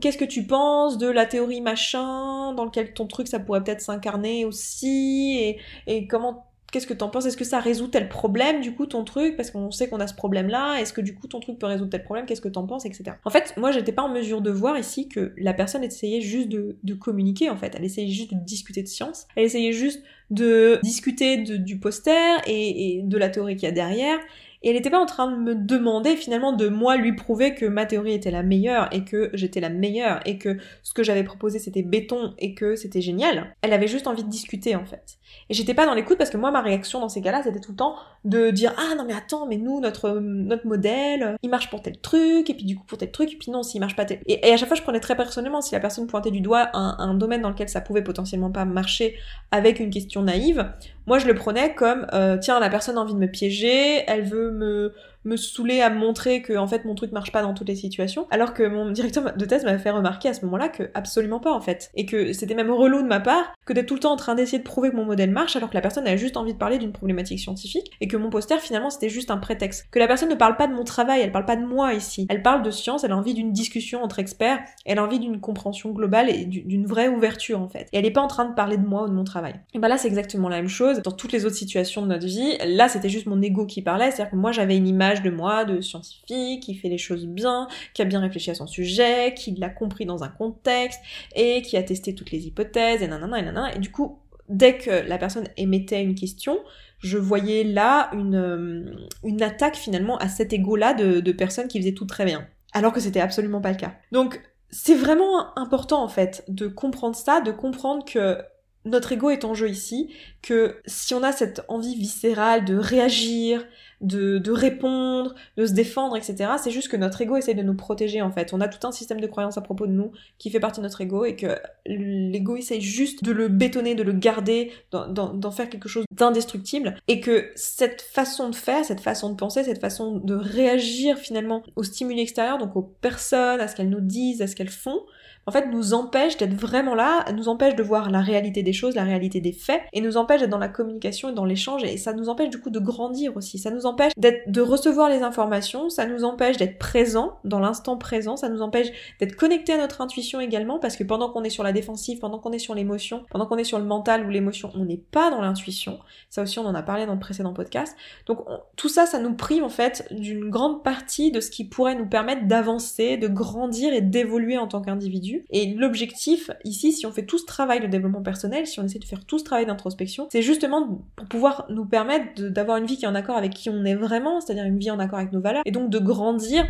qu'est-ce 0.00 0.18
que 0.18 0.24
tu 0.24 0.44
penses 0.44 0.98
de 0.98 1.08
la 1.08 1.26
théorie 1.26 1.60
machin, 1.60 2.52
dans 2.54 2.64
lequel 2.64 2.92
ton 2.92 3.06
truc 3.06 3.28
ça 3.28 3.38
pourrait 3.38 3.62
peut-être 3.62 3.80
s'incarner 3.80 4.44
aussi, 4.44 5.56
et, 5.86 6.06
comment 6.06 6.46
Qu'est-ce 6.72 6.86
que 6.86 6.94
t'en 6.94 7.10
penses? 7.10 7.26
Est-ce 7.26 7.36
que 7.36 7.44
ça 7.44 7.60
résout 7.60 7.88
tel 7.88 8.08
problème, 8.08 8.62
du 8.62 8.74
coup, 8.74 8.86
ton 8.86 9.04
truc? 9.04 9.36
Parce 9.36 9.50
qu'on 9.50 9.70
sait 9.70 9.90
qu'on 9.90 10.00
a 10.00 10.06
ce 10.06 10.14
problème-là. 10.14 10.80
Est-ce 10.80 10.94
que, 10.94 11.02
du 11.02 11.14
coup, 11.14 11.26
ton 11.26 11.38
truc 11.38 11.58
peut 11.58 11.66
résoudre 11.66 11.90
tel 11.90 12.02
problème? 12.02 12.24
Qu'est-ce 12.24 12.40
que 12.40 12.48
t'en 12.48 12.66
penses? 12.66 12.86
Etc. 12.86 13.04
En 13.26 13.28
fait, 13.30 13.52
moi, 13.58 13.72
j'étais 13.72 13.92
pas 13.92 14.00
en 14.00 14.08
mesure 14.08 14.40
de 14.40 14.50
voir 14.50 14.78
ici 14.78 15.06
que 15.06 15.34
la 15.36 15.52
personne 15.52 15.84
essayait 15.84 16.22
juste 16.22 16.48
de, 16.48 16.94
communiquer, 16.94 17.50
en 17.50 17.58
fait. 17.58 17.74
Elle 17.76 17.84
essayait 17.84 18.10
juste 18.10 18.32
de 18.32 18.38
discuter 18.38 18.82
de 18.82 18.88
science. 18.88 19.26
Elle 19.36 19.44
essayait 19.44 19.74
juste 19.74 20.02
de 20.30 20.80
discuter 20.82 21.36
du 21.36 21.78
poster 21.78 22.40
et, 22.46 22.96
et 22.96 23.02
de 23.02 23.18
la 23.18 23.28
théorie 23.28 23.56
qu'il 23.56 23.64
y 23.64 23.70
a 23.70 23.72
derrière. 23.72 24.18
Et 24.62 24.70
elle 24.70 24.76
n'était 24.76 24.90
pas 24.90 25.00
en 25.00 25.06
train 25.06 25.30
de 25.30 25.36
me 25.36 25.54
demander 25.54 26.16
finalement 26.16 26.52
de 26.52 26.68
moi 26.68 26.96
lui 26.96 27.14
prouver 27.14 27.54
que 27.54 27.66
ma 27.66 27.86
théorie 27.86 28.12
était 28.12 28.30
la 28.30 28.42
meilleure 28.42 28.88
et 28.92 29.04
que 29.04 29.30
j'étais 29.34 29.60
la 29.60 29.70
meilleure 29.70 30.20
et 30.24 30.38
que 30.38 30.58
ce 30.82 30.94
que 30.94 31.02
j'avais 31.02 31.24
proposé 31.24 31.58
c'était 31.58 31.82
béton 31.82 32.34
et 32.38 32.54
que 32.54 32.76
c'était 32.76 33.00
génial. 33.00 33.54
Elle 33.62 33.72
avait 33.72 33.88
juste 33.88 34.06
envie 34.06 34.24
de 34.24 34.28
discuter 34.28 34.76
en 34.76 34.84
fait. 34.84 35.18
Et 35.48 35.54
j'étais 35.54 35.74
pas 35.74 35.86
dans 35.86 35.94
l'écoute 35.94 36.18
parce 36.18 36.30
que 36.30 36.36
moi 36.36 36.50
ma 36.50 36.60
réaction 36.60 37.00
dans 37.00 37.08
ces 37.08 37.22
cas-là 37.22 37.42
c'était 37.42 37.60
tout 37.60 37.72
le 37.72 37.76
temps 37.76 37.96
de 38.24 38.50
dire 38.50 38.72
ah 38.76 38.94
non 38.96 39.04
mais 39.04 39.14
attends 39.14 39.46
mais 39.46 39.56
nous 39.56 39.80
notre 39.80 40.20
notre 40.20 40.66
modèle 40.66 41.36
il 41.42 41.50
marche 41.50 41.70
pour 41.70 41.82
tel 41.82 41.98
truc 41.98 42.48
et 42.50 42.54
puis 42.54 42.64
du 42.64 42.76
coup 42.76 42.84
pour 42.86 42.98
tel 42.98 43.10
truc 43.10 43.32
et 43.32 43.36
puis 43.36 43.50
non 43.50 43.62
s'il 43.62 43.80
marche 43.80 43.96
pas 43.96 44.04
tel 44.04 44.20
et, 44.26 44.52
à 44.52 44.56
chaque 44.56 44.68
fois 44.68 44.76
je 44.76 44.82
prenais 44.82 45.00
très 45.00 45.16
personnellement 45.16 45.60
si 45.60 45.74
la 45.74 45.80
personne 45.80 46.06
pointait 46.06 46.30
du 46.30 46.40
doigt 46.40 46.68
un, 46.74 46.96
un 46.98 47.14
domaine 47.14 47.42
dans 47.42 47.48
lequel 47.48 47.68
ça 47.68 47.80
pouvait 47.80 48.02
potentiellement 48.02 48.50
pas 48.50 48.64
marcher 48.64 49.16
avec 49.50 49.80
une 49.80 49.90
question 49.90 50.22
naïve 50.22 50.72
moi 51.06 51.18
je 51.18 51.26
le 51.26 51.34
prenais 51.34 51.74
comme 51.74 52.06
euh, 52.12 52.36
tiens 52.38 52.60
la 52.60 52.70
personne 52.70 52.96
a 52.96 53.00
envie 53.00 53.14
de 53.14 53.18
me 53.18 53.26
piéger 53.30 54.04
elle 54.06 54.24
veut 54.24 54.50
me 54.50 54.94
me 55.24 55.36
saouler 55.36 55.80
à 55.80 55.90
me 55.90 55.98
montrer 55.98 56.42
que 56.42 56.56
en 56.56 56.66
fait 56.66 56.84
mon 56.84 56.94
truc 56.94 57.12
marche 57.12 57.32
pas 57.32 57.42
dans 57.42 57.54
toutes 57.54 57.68
les 57.68 57.76
situations, 57.76 58.26
alors 58.30 58.54
que 58.54 58.62
mon 58.62 58.90
directeur 58.90 59.36
de 59.36 59.44
thèse 59.44 59.64
m'avait 59.64 59.78
fait 59.78 59.90
remarquer 59.90 60.28
à 60.28 60.34
ce 60.34 60.44
moment-là 60.44 60.68
que 60.68 60.90
absolument 60.94 61.40
pas 61.40 61.52
en 61.52 61.60
fait, 61.60 61.90
et 61.94 62.06
que 62.06 62.32
c'était 62.32 62.54
même 62.54 62.70
relou 62.70 63.02
de 63.02 63.06
ma 63.06 63.20
part 63.20 63.54
que 63.64 63.72
d'être 63.72 63.86
tout 63.86 63.94
le 63.94 64.00
temps 64.00 64.12
en 64.12 64.16
train 64.16 64.34
d'essayer 64.34 64.58
de 64.58 64.64
prouver 64.64 64.90
que 64.90 64.96
mon 64.96 65.04
modèle 65.04 65.30
marche 65.30 65.56
alors 65.56 65.70
que 65.70 65.74
la 65.74 65.80
personne 65.80 66.06
a 66.06 66.16
juste 66.16 66.36
envie 66.36 66.52
de 66.52 66.58
parler 66.58 66.78
d'une 66.78 66.92
problématique 66.92 67.38
scientifique 67.38 67.90
et 68.00 68.08
que 68.08 68.16
mon 68.16 68.30
poster 68.30 68.58
finalement 68.58 68.90
c'était 68.90 69.08
juste 69.08 69.30
un 69.30 69.36
prétexte, 69.36 69.86
que 69.90 69.98
la 69.98 70.06
personne 70.06 70.28
ne 70.28 70.34
parle 70.34 70.56
pas 70.56 70.66
de 70.66 70.74
mon 70.74 70.84
travail, 70.84 71.20
elle 71.20 71.32
parle 71.32 71.46
pas 71.46 71.56
de 71.56 71.64
moi 71.64 71.94
ici, 71.94 72.26
elle 72.28 72.42
parle 72.42 72.62
de 72.62 72.70
science, 72.70 73.04
elle 73.04 73.12
a 73.12 73.16
envie 73.16 73.34
d'une 73.34 73.52
discussion 73.52 74.02
entre 74.02 74.18
experts, 74.18 74.60
elle 74.84 74.98
a 74.98 75.04
envie 75.04 75.18
d'une 75.18 75.40
compréhension 75.40 75.90
globale 75.90 76.30
et 76.30 76.44
d'une 76.44 76.86
vraie 76.86 77.08
ouverture 77.08 77.60
en 77.60 77.68
fait, 77.68 77.88
et 77.92 77.98
elle 77.98 78.06
est 78.06 78.10
pas 78.10 78.20
en 78.20 78.28
train 78.28 78.44
de 78.44 78.54
parler 78.54 78.76
de 78.76 78.86
moi 78.86 79.04
ou 79.04 79.08
de 79.08 79.14
mon 79.14 79.24
travail. 79.24 79.54
Et 79.74 79.78
bah 79.78 79.88
là 79.88 79.98
c'est 79.98 80.08
exactement 80.08 80.48
la 80.48 80.56
même 80.56 80.68
chose. 80.68 81.02
Dans 81.02 81.12
toutes 81.12 81.32
les 81.32 81.44
autres 81.44 81.56
situations 81.56 82.02
de 82.02 82.06
notre 82.06 82.26
vie, 82.26 82.56
là 82.66 82.88
c'était 82.88 83.08
juste 83.08 83.26
mon 83.26 83.40
ego 83.40 83.66
qui 83.66 83.82
parlait, 83.82 84.10
c'est-à-dire 84.10 84.30
que 84.30 84.36
moi 84.36 84.52
j'avais 84.52 84.76
une 84.76 84.88
image 84.88 85.11
de 85.20 85.28
moi, 85.28 85.66
de 85.66 85.82
scientifique, 85.82 86.62
qui 86.62 86.74
fait 86.74 86.88
les 86.88 86.96
choses 86.96 87.26
bien, 87.26 87.68
qui 87.92 88.00
a 88.00 88.06
bien 88.06 88.20
réfléchi 88.20 88.50
à 88.50 88.54
son 88.54 88.66
sujet, 88.66 89.34
qui 89.36 89.50
l'a 89.50 89.68
compris 89.68 90.06
dans 90.06 90.22
un 90.22 90.28
contexte, 90.28 91.00
et 91.36 91.60
qui 91.60 91.76
a 91.76 91.82
testé 91.82 92.14
toutes 92.14 92.30
les 92.30 92.46
hypothèses, 92.46 93.02
et 93.02 93.08
nanana, 93.08 93.38
et 93.38 93.42
nanana. 93.42 93.74
Et 93.74 93.78
du 93.78 93.90
coup, 93.90 94.20
dès 94.48 94.78
que 94.78 95.06
la 95.06 95.18
personne 95.18 95.48
émettait 95.58 96.02
une 96.02 96.14
question, 96.14 96.58
je 97.00 97.18
voyais 97.18 97.64
là 97.64 98.08
une, 98.14 98.36
euh, 98.36 98.94
une 99.24 99.42
attaque 99.42 99.76
finalement 99.76 100.16
à 100.18 100.28
cet 100.28 100.54
ego-là 100.54 100.94
de, 100.94 101.20
de 101.20 101.32
personnes 101.32 101.68
qui 101.68 101.78
faisaient 101.78 101.92
tout 101.92 102.06
très 102.06 102.24
bien. 102.24 102.46
Alors 102.72 102.92
que 102.92 103.00
c'était 103.00 103.20
absolument 103.20 103.60
pas 103.60 103.72
le 103.72 103.76
cas. 103.76 103.94
Donc, 104.12 104.40
c'est 104.70 104.94
vraiment 104.94 105.56
important 105.58 106.02
en 106.02 106.08
fait 106.08 106.44
de 106.48 106.66
comprendre 106.66 107.14
ça, 107.14 107.42
de 107.42 107.50
comprendre 107.50 108.04
que 108.04 108.38
notre 108.84 109.12
ego 109.12 109.30
est 109.30 109.44
en 109.44 109.54
jeu 109.54 109.68
ici, 109.68 110.10
que 110.42 110.76
si 110.86 111.14
on 111.14 111.22
a 111.22 111.32
cette 111.32 111.62
envie 111.68 111.94
viscérale 111.94 112.64
de 112.64 112.76
réagir, 112.76 113.64
de, 114.00 114.38
de 114.38 114.50
répondre, 114.50 115.34
de 115.56 115.64
se 115.66 115.72
défendre, 115.72 116.16
etc., 116.16 116.52
c'est 116.62 116.70
juste 116.72 116.88
que 116.88 116.96
notre 116.96 117.20
ego 117.20 117.36
essaie 117.36 117.54
de 117.54 117.62
nous 117.62 117.76
protéger 117.76 118.20
en 118.20 118.32
fait. 118.32 118.52
On 118.52 118.60
a 118.60 118.68
tout 118.68 118.84
un 118.86 118.92
système 118.92 119.20
de 119.20 119.26
croyances 119.26 119.56
à 119.56 119.60
propos 119.60 119.86
de 119.86 119.92
nous 119.92 120.10
qui 120.38 120.50
fait 120.50 120.60
partie 120.60 120.80
de 120.80 120.82
notre 120.82 121.00
ego 121.00 121.24
et 121.24 121.36
que 121.36 121.56
l'ego 121.86 122.56
essaie 122.56 122.80
juste 122.80 123.22
de 123.24 123.32
le 123.32 123.48
bétonner, 123.48 123.94
de 123.94 124.02
le 124.02 124.12
garder, 124.12 124.72
d'en 124.90 125.50
faire 125.50 125.70
quelque 125.70 125.88
chose 125.88 126.04
d'indestructible 126.10 126.96
et 127.06 127.20
que 127.20 127.52
cette 127.54 128.02
façon 128.02 128.50
de 128.50 128.56
faire, 128.56 128.84
cette 128.84 129.00
façon 129.00 129.30
de 129.30 129.36
penser, 129.36 129.62
cette 129.62 129.80
façon 129.80 130.16
de 130.16 130.34
réagir 130.34 131.18
finalement 131.18 131.62
aux 131.76 131.84
stimuli 131.84 132.20
extérieurs, 132.20 132.58
donc 132.58 132.74
aux 132.74 132.82
personnes, 132.82 133.60
à 133.60 133.68
ce 133.68 133.76
qu'elles 133.76 133.90
nous 133.90 134.00
disent, 134.00 134.42
à 134.42 134.48
ce 134.48 134.56
qu'elles 134.56 134.68
font, 134.68 135.02
en 135.46 135.50
fait, 135.50 135.66
nous 135.66 135.94
empêche 135.94 136.36
d'être 136.36 136.54
vraiment 136.54 136.94
là, 136.94 137.24
nous 137.32 137.48
empêche 137.48 137.74
de 137.74 137.82
voir 137.82 138.10
la 138.10 138.20
réalité 138.20 138.62
des 138.62 138.72
choses, 138.72 138.94
la 138.94 139.04
réalité 139.04 139.40
des 139.40 139.52
faits, 139.52 139.82
et 139.92 140.00
nous 140.00 140.16
empêche 140.16 140.40
d'être 140.40 140.50
dans 140.50 140.58
la 140.58 140.68
communication 140.68 141.30
et 141.30 141.32
dans 141.32 141.44
l'échange, 141.44 141.82
et 141.84 141.96
ça 141.96 142.12
nous 142.12 142.28
empêche 142.28 142.50
du 142.50 142.60
coup 142.60 142.70
de 142.70 142.78
grandir 142.78 143.36
aussi. 143.36 143.58
Ça 143.58 143.70
nous 143.70 143.86
empêche 143.86 144.12
d'être, 144.16 144.50
de 144.50 144.60
recevoir 144.60 145.08
les 145.08 145.22
informations, 145.22 145.90
ça 145.90 146.06
nous 146.06 146.24
empêche 146.24 146.56
d'être 146.58 146.78
présent 146.78 147.38
dans 147.44 147.58
l'instant 147.58 147.96
présent, 147.96 148.36
ça 148.36 148.48
nous 148.48 148.62
empêche 148.62 148.88
d'être 149.18 149.34
connecté 149.34 149.72
à 149.72 149.78
notre 149.78 150.00
intuition 150.00 150.40
également, 150.40 150.78
parce 150.78 150.96
que 150.96 151.04
pendant 151.04 151.30
qu'on 151.30 151.42
est 151.42 151.50
sur 151.50 151.64
la 151.64 151.72
défensive, 151.72 152.18
pendant 152.18 152.38
qu'on 152.38 152.52
est 152.52 152.58
sur 152.58 152.74
l'émotion, 152.74 153.24
pendant 153.30 153.46
qu'on 153.46 153.58
est 153.58 153.64
sur 153.64 153.78
le 153.78 153.84
mental 153.84 154.26
ou 154.26 154.30
l'émotion, 154.30 154.70
on 154.74 154.84
n'est 154.84 155.02
pas 155.10 155.30
dans 155.30 155.40
l'intuition. 155.40 155.98
Ça 156.30 156.42
aussi, 156.42 156.58
on 156.58 156.66
en 156.66 156.74
a 156.74 156.82
parlé 156.82 157.06
dans 157.06 157.14
le 157.14 157.20
précédent 157.20 157.52
podcast. 157.52 157.96
Donc 158.26 158.38
tout 158.76 158.88
ça, 158.88 159.06
ça 159.06 159.18
nous 159.18 159.34
prive 159.34 159.64
en 159.64 159.68
fait 159.68 160.06
d'une 160.12 160.50
grande 160.50 160.84
partie 160.84 161.30
de 161.32 161.40
ce 161.40 161.50
qui 161.50 161.64
pourrait 161.64 161.94
nous 161.94 162.06
permettre 162.06 162.46
d'avancer, 162.46 163.16
de 163.16 163.28
grandir 163.28 163.92
et 163.92 164.00
d'évoluer 164.00 164.56
en 164.56 164.68
tant 164.68 164.80
qu'individu 164.80 165.31
et 165.50 165.74
l'objectif 165.74 166.50
ici, 166.64 166.92
si 166.92 167.06
on 167.06 167.12
fait 167.12 167.24
tout 167.24 167.38
ce 167.38 167.46
travail 167.46 167.80
de 167.80 167.86
développement 167.86 168.22
personnel, 168.22 168.66
si 168.66 168.80
on 168.80 168.84
essaie 168.84 168.98
de 168.98 169.04
faire 169.04 169.24
tout 169.24 169.38
ce 169.38 169.44
travail 169.44 169.66
d'introspection, 169.66 170.28
c'est 170.30 170.42
justement 170.42 171.04
pour 171.16 171.26
pouvoir 171.26 171.66
nous 171.68 171.86
permettre 171.86 172.42
d'avoir 172.42 172.76
une 172.76 172.86
vie 172.86 172.96
qui 172.96 173.04
est 173.04 173.08
en 173.08 173.14
accord 173.14 173.36
avec 173.36 173.52
qui 173.52 173.70
on 173.70 173.84
est 173.84 173.94
vraiment, 173.94 174.40
c'est-à-dire 174.40 174.64
une 174.64 174.78
vie 174.78 174.90
en 174.90 174.98
accord 174.98 175.18
avec 175.18 175.32
nos 175.32 175.40
valeurs, 175.40 175.62
et 175.64 175.70
donc 175.70 175.90
de 175.90 175.98
grandir 175.98 176.66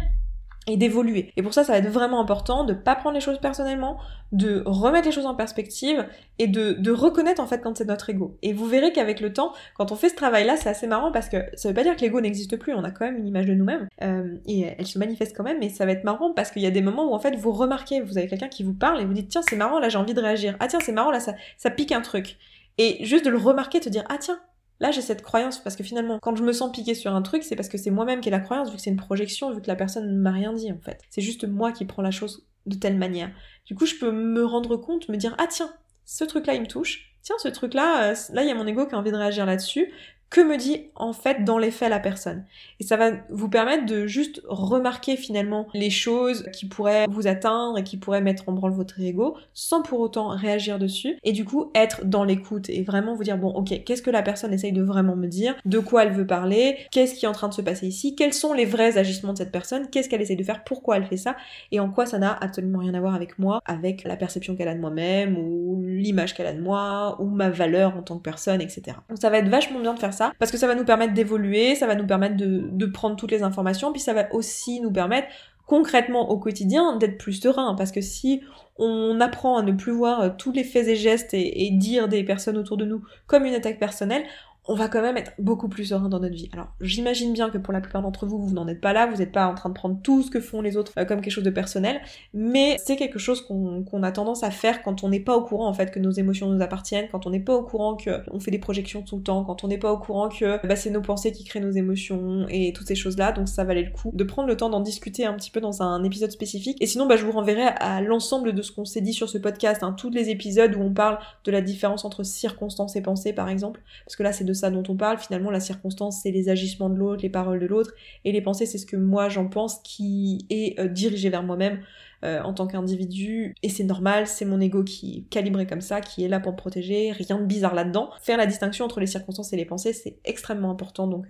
et 0.67 0.77
d'évoluer. 0.77 1.33
Et 1.37 1.43
pour 1.43 1.53
ça, 1.53 1.65
ça 1.65 1.73
va 1.73 1.79
être 1.79 1.89
vraiment 1.89 2.21
important 2.21 2.65
de 2.65 2.73
pas 2.73 2.95
prendre 2.95 3.15
les 3.15 3.21
choses 3.21 3.39
personnellement, 3.39 3.99
de 4.31 4.63
remettre 4.65 5.07
les 5.07 5.13
choses 5.13 5.27
en 5.27 5.35
perspective 5.35 6.07
et 6.39 6.47
de, 6.47 6.73
de 6.73 6.91
reconnaître 6.93 7.41
en 7.41 7.47
fait 7.47 7.61
quand 7.61 7.77
c'est 7.77 7.85
notre 7.85 8.11
ego. 8.11 8.39
Et 8.43 8.53
vous 8.53 8.67
verrez 8.67 8.93
qu'avec 8.93 9.21
le 9.21 9.33
temps, 9.33 9.53
quand 9.77 9.91
on 9.91 9.97
fait 9.97 10.09
ce 10.09 10.15
travail-là, 10.15 10.57
c'est 10.57 10.69
assez 10.69 10.87
marrant 10.87 11.11
parce 11.11 11.29
que 11.29 11.39
ça 11.55 11.69
veut 11.69 11.75
pas 11.75 11.83
dire 11.83 11.97
que 11.97 12.01
l'ego 12.01 12.21
n'existe 12.21 12.57
plus, 12.57 12.75
on 12.75 12.85
a 12.85 12.91
quand 12.91 13.05
même 13.05 13.17
une 13.17 13.27
image 13.27 13.47
de 13.47 13.55
nous-mêmes 13.55 13.89
euh, 14.03 14.37
et 14.47 14.73
elle 14.79 14.87
se 14.87 14.99
manifeste 14.99 15.37
quand 15.37 15.45
même, 15.45 15.59
mais 15.59 15.69
ça 15.69 15.85
va 15.85 15.93
être 15.93 16.05
marrant 16.05 16.33
parce 16.33 16.51
qu'il 16.51 16.63
y 16.63 16.67
a 16.67 16.71
des 16.71 16.83
moments 16.83 17.11
où 17.11 17.15
en 17.15 17.19
fait 17.19 17.35
vous 17.35 17.53
remarquez, 17.53 18.01
vous 18.01 18.17
avez 18.19 18.29
quelqu'un 18.29 18.49
qui 18.49 18.63
vous 18.63 18.75
parle 18.75 19.01
et 19.01 19.05
vous 19.05 19.15
dites 19.15 19.29
tiens 19.29 19.43
c'est 19.43 19.57
marrant 19.57 19.81
là 19.81 19.89
j'ai 19.89 19.99
envie 19.99 20.15
de 20.15 20.21
réagir, 20.21 20.57
ah 20.61 20.69
tiens 20.69 20.81
c'est 20.81 20.93
marrant 20.93 21.11
là 21.11 21.21
ça, 21.21 21.35
ça 21.57 21.71
pique 21.71 21.93
un 21.93 22.01
truc. 22.01 22.37
Et 22.79 23.05
juste 23.05 23.25
de 23.25 23.31
le 23.31 23.37
remarquer, 23.37 23.81
de 23.81 23.85
te 23.85 23.89
dire 23.91 24.05
ah 24.09 24.17
tiens 24.19 24.39
Là, 24.83 24.91
j'ai 24.91 25.01
cette 25.01 25.23
croyance 25.23 25.61
parce 25.61 25.77
que 25.77 25.85
finalement, 25.85 26.19
quand 26.21 26.35
je 26.35 26.43
me 26.43 26.53
sens 26.53 26.73
piqué 26.73 26.95
sur 26.95 27.15
un 27.15 27.23
truc, 27.23 27.45
c'est 27.45 27.55
parce 27.55 27.69
que 27.69 27.79
c'est 27.79 27.93
moi-même 27.93 28.21
qui 28.21 28.31
ai 28.31 28.33
la 28.33 28.41
croyance, 28.41 28.69
vu 28.69 28.77
que 28.77 28.83
c'est 28.83 28.91
une 28.91 28.97
projection, 28.97 29.53
vu 29.53 29.63
que 29.63 29.69
la 29.69 29.77
personne 29.77 30.13
ne 30.13 30.21
m'a 30.21 30.33
rien 30.33 30.53
dit 30.53 30.73
en 30.73 30.79
fait. 30.79 31.01
C'est 31.09 31.23
juste 31.23 31.47
moi 31.47 31.71
qui 31.71 31.85
prends 31.85 32.03
la 32.03 32.11
chose 32.11 32.49
de 32.67 32.75
telle 32.75 32.99
manière. 32.99 33.31
Du 33.65 33.77
coup, 33.77 33.87
je 33.87 33.95
peux 33.95 34.11
me 34.11 34.45
rendre 34.45 34.77
compte, 34.77 35.09
me 35.09 35.17
dire, 35.17 35.37
ah 35.39 35.47
tiens, 35.49 35.73
ce 36.05 36.25
truc-là, 36.25 36.55
il 36.55 36.63
me 36.63 36.67
touche. 36.67 37.15
Tiens, 37.23 37.37
ce 37.39 37.47
truc-là, 37.47 38.11
euh, 38.11 38.15
là, 38.33 38.43
il 38.43 38.49
y 38.49 38.51
a 38.51 38.57
mon 38.57 38.67
ego 38.67 38.85
qui 38.89 38.97
a 38.97 38.99
envie 38.99 39.13
de 39.13 39.17
réagir 39.17 39.47
là-dessus 39.47 39.93
que 40.33 40.41
me 40.41 40.57
dit 40.57 40.87
en 40.97 41.13
fait 41.13 41.45
dans 41.45 41.59
les 41.59 41.71
faits 41.71 41.91
la 41.91 42.01
personne. 42.01 42.45
Et 42.81 42.85
ça 42.85 42.97
va 42.97 43.11
vous 43.29 43.51
permettre 43.51 43.85
de 43.85 44.07
juste 44.07 44.41
remarquer 44.49 45.17
finalement 45.17 45.69
les 45.75 45.91
choses 45.91 46.47
qui 46.53 46.67
pourraient 46.67 47.07
vous 47.09 47.27
atteindre 47.27 47.79
et 47.79 47.85
qui 47.85 47.99
pourraient 47.99 48.23
mettre 48.23 48.49
en 48.49 48.53
branle 48.53 48.73
votre 48.73 48.99
ego 48.99 49.37
sans 49.53 49.83
pour 49.83 50.01
autant 50.01 50.29
réagir 50.29 50.79
dessus. 50.79 51.19
Et 51.23 51.33
du 51.33 51.45
coup 51.45 51.71
être 51.75 52.07
dans 52.07 52.25
l'écoute 52.25 52.71
et 52.71 52.83
vraiment 52.83 53.15
vous 53.15 53.25
dire 53.25 53.37
bon 53.37 53.51
ok 53.51 53.85
qu'est-ce 53.85 54.01
que 54.01 54.11
la 54.11 54.23
personne 54.23 54.55
essaye 54.55 54.73
de 54.73 54.83
vraiment 54.83 55.17
me 55.17 55.27
dire, 55.27 55.55
de 55.67 55.79
quoi 55.79 56.05
elle 56.05 56.13
veut 56.13 56.27
parler, 56.27 56.79
qu'est-ce 56.91 57.15
qui 57.15 57.27
est 57.27 57.29
en 57.29 57.33
train 57.33 57.49
de 57.49 57.55
se 57.55 57.63
passer 57.63 57.87
ici, 57.87 58.15
quels 58.15 58.33
sont 58.33 58.55
les 58.55 58.65
vrais 58.65 58.97
agissements 58.97 59.35
de 59.35 59.39
cette 59.39 59.53
personne, 59.53 59.89
qu'est-ce 59.91 60.09
qu'elle 60.09 60.23
essaye 60.23 60.37
de 60.37 60.45
faire, 60.45 60.65
pourquoi 60.65 60.97
elle 60.97 61.05
fait 61.05 61.19
ça? 61.19 61.37
Et 61.73 61.81
en 61.81 61.91
quoi 61.91 62.07
ça 62.07 62.19
n'a 62.19 62.33
absolument 62.33 62.79
rien 62.79 62.95
à 62.95 63.01
voir 63.01 63.15
avec 63.15 63.39
moi, 63.39 63.61
avec 63.67 64.05
la 64.05 64.17
perception 64.17 64.57
qu'elle 64.57 64.69
a 64.69 64.75
de 64.75 64.81
moi-même 64.81 65.37
ou 65.37 65.83
l'image 65.85 66.35
qu'elle 66.35 66.47
a 66.47 66.55
de 66.55 66.61
moi 66.61 67.19
ou 67.21 67.27
ma 67.27 67.51
valeur 67.51 67.97
en 67.99 68.03
tant 68.03 68.17
que 68.17 68.23
personne 68.23 68.63
etc. 68.63 68.97
Donc 69.11 69.19
ça 69.21 69.29
va 69.29 69.39
être 69.39 69.49
vachement 69.49 69.81
bien 69.81 69.93
de 69.93 69.99
faire 69.99 70.15
ça 70.15 70.22
parce 70.39 70.51
que 70.51 70.59
ça 70.59 70.67
va 70.67 70.75
nous 70.75 70.85
permettre 70.85 71.15
d'évoluer, 71.15 71.75
ça 71.75 71.87
va 71.87 71.95
nous 71.95 72.07
permettre 72.07 72.37
de, 72.37 72.87
prendre 72.87 73.17
toutes 73.17 73.31
les 73.31 73.43
informations, 73.43 73.93
puis 73.93 74.01
ça 74.01 74.13
va 74.13 74.33
aussi 74.35 74.81
nous 74.81 74.93
permettre 74.93 75.29
concrètement 75.67 76.31
au 76.31 76.39
quotidien 76.39 76.97
d'être 76.97 77.19
plus 77.19 77.35
serein 77.35 77.75
parce 77.75 77.93
que 77.93 78.01
si 78.01 78.43
on 78.79 79.21
apprend 79.21 79.57
à 79.57 79.63
ne 79.63 79.73
plus 79.73 79.93
voir 79.93 80.37
tous 80.37 80.53
les 80.53 80.65
faits 80.65 80.89
et 80.89 80.97
gestes 80.97 81.33
et, 81.33 81.71
dire 81.73 82.09
des 82.09 82.25
personnes 82.25 82.59
autour 82.59 82.77
de 82.77 82.85
nous 82.85 83.03
comme 83.27 83.45
une 83.45 83.55
attaque 83.55 83.79
personnelle, 83.79 84.25
on 84.69 84.77
va 84.77 84.89
quand 84.89 85.03
même 85.03 85.17
être 85.17 85.33
beaucoup 85.39 85.69
plus 85.69 85.87
serein 85.87 86.09
dans 86.09 86.21
notre 86.21 86.35
vie. 86.35 86.49
Alors 86.53 86.69
j'imagine 86.81 87.33
bien 87.33 87.51
que 87.51 87.59
pour 87.59 87.73
la 87.73 87.81
plupart 87.81 88.01
d'entre 88.01 88.27
vous, 88.27 88.39
vous 88.39 88.55
n'en 88.55 88.69
êtes 88.69 88.81
pas 88.81 88.93
là, 88.93 89.07
vous 89.07 89.17
n'êtes 89.17 89.33
pas 89.33 89.47
en 89.47 89.55
train 89.55 89.69
de 89.69 89.75
prendre 89.75 90.01
tout 90.03 90.23
ce 90.23 90.31
que 90.31 90.41
font 90.41 90.61
les 90.61 90.77
autres 90.77 90.93
euh, 90.99 91.05
comme 91.05 91.21
quelque 91.21 91.33
chose 91.33 91.45
de 91.45 91.51
personnel, 91.51 92.01
mais 92.33 92.77
c'est 92.85 92.97
quelque 92.97 93.19
chose 93.19 93.41
qu'on 93.41 94.03
a 94.03 94.13
tendance 94.13 94.45
à 94.45 94.51
faire 94.51 94.83
quand 94.83 95.03
on 95.03 95.09
n'est 95.09 95.21
pas 95.21 95.37
au 95.37 95.43
courant 95.43 95.69
en 95.69 95.75
fait 95.75 95.91
que 95.91 95.99
nos 95.99 96.13
émotions 96.13 96.49
nous 96.49 96.63
appartiennent, 96.63 97.09
quand 97.11 97.27
on 97.27 97.31
n'est 97.31 97.41
pas 97.41 97.55
au 97.55 97.65
courant 97.65 97.97
que 97.97 98.23
on 98.31 98.39
fait 98.39 98.53
des 98.53 98.59
projections 98.59 99.03
tout 99.03 99.17
le 99.17 99.23
temps, 99.23 99.45
quand 99.45 99.65
on 99.65 99.69
n'est 99.69 99.79
pas 99.79 99.93
au 99.93 99.99
courant 99.99 100.29
que 100.29 100.65
bah, 100.67 100.77
c'est 100.77 100.91
nos 100.91 101.03
pensées 101.03 101.33
qui 101.33 101.43
créent 101.45 101.61
nos 101.61 101.73
émotions 101.73 102.47
et 102.49 102.73
toutes 102.73 102.87
ces 102.87 102.95
choses-là, 102.95 103.33
donc 103.33 103.49
ça 103.49 103.65
valait 103.65 103.83
le 103.83 103.91
coup 103.91 104.11
de 104.13 104.25
prendre 104.25 104.47
le 104.47 104.57
temps 104.57 104.71
d'en 104.71 104.81
discuter 104.81 105.25
un 105.25 105.35
petit 105.35 105.51
peu 105.51 105.61
dans 105.61 105.83
un 105.83 106.05
épisode 106.05 106.31
spécifique. 106.31 106.79
Et 106.81 106.87
sinon, 106.87 107.07
bah, 107.07 107.17
je 107.17 107.25
vous 107.25 107.33
renverrai 107.33 107.67
à 107.81 108.01
l'ensemble 108.01 108.53
de 108.53 108.63
ce 108.63 108.71
qu'on 108.71 108.85
s'est 108.85 109.01
dit 109.01 109.13
sur 109.13 109.29
ce 109.29 109.39
podcast, 109.39 109.83
hein, 109.83 109.93
tous 109.93 110.11
les 110.11 110.31
épisodes 110.31 110.75
où 110.77 110.81
on 110.81 110.95
parle 110.95 111.19
de 111.45 111.51
la 111.51 111.61
différence 111.61 112.05
entre 112.05 112.23
circonstances 112.23 112.95
et 112.95 113.03
pensées 113.03 113.33
par 113.33 113.49
exemple, 113.49 113.83
parce 114.07 114.23
là 114.23 114.33
c'est 114.33 114.45
ça 114.55 114.71
dont 114.71 114.83
on 114.89 114.97
parle. 114.97 115.19
Finalement, 115.19 115.51
la 115.51 115.61
circonstance, 115.61 116.21
c'est 116.23 116.31
les 116.31 116.49
agissements 116.49 116.91
de 116.91 116.97
l'autre, 116.97 117.23
les 117.23 117.31
paroles 117.31 117.61
de 117.61 117.67
l'autre, 117.67 117.93
et 118.25 118.33
les 118.33 118.41
pensées, 118.41 118.67
c'est 118.67 118.79
ce 118.79 118.87
que 118.87 118.97
moi 118.97 119.29
j'en 119.29 119.49
pense 119.49 119.81
qui 119.83 120.47
est 120.51 120.79
euh, 120.79 120.89
dirigé 120.89 121.31
vers 121.31 121.43
moi-même 121.43 121.81
euh, 122.25 122.41
en 122.43 122.55
tant 122.55 122.67
qu'individu. 122.67 123.55
Et 123.63 123.69
c'est 123.69 123.85
normal, 123.85 124.27
c'est 124.27 124.45
mon 124.45 124.61
ego 124.61 124.85
qui 124.85 125.19
est 125.19 125.31
calibré 125.31 125.67
comme 125.67 125.81
ça, 125.81 126.01
qui 126.01 126.25
est 126.25 126.29
là 126.29 126.41
pour 126.41 126.53
me 126.53 126.57
protéger, 126.57 127.13
rien 127.13 127.39
de 127.39 127.47
bizarre 127.47 127.75
là-dedans. 127.75 128.11
Faire 128.21 128.37
la 128.37 128.47
distinction 128.47 128.85
entre 128.85 129.01
les 129.01 129.07
circonstances 129.07 129.53
et 129.53 129.57
les 129.57 129.65
pensées, 129.65 129.93
c'est 129.93 130.19
extrêmement 130.25 130.71
important, 130.71 131.07
donc... 131.07 131.27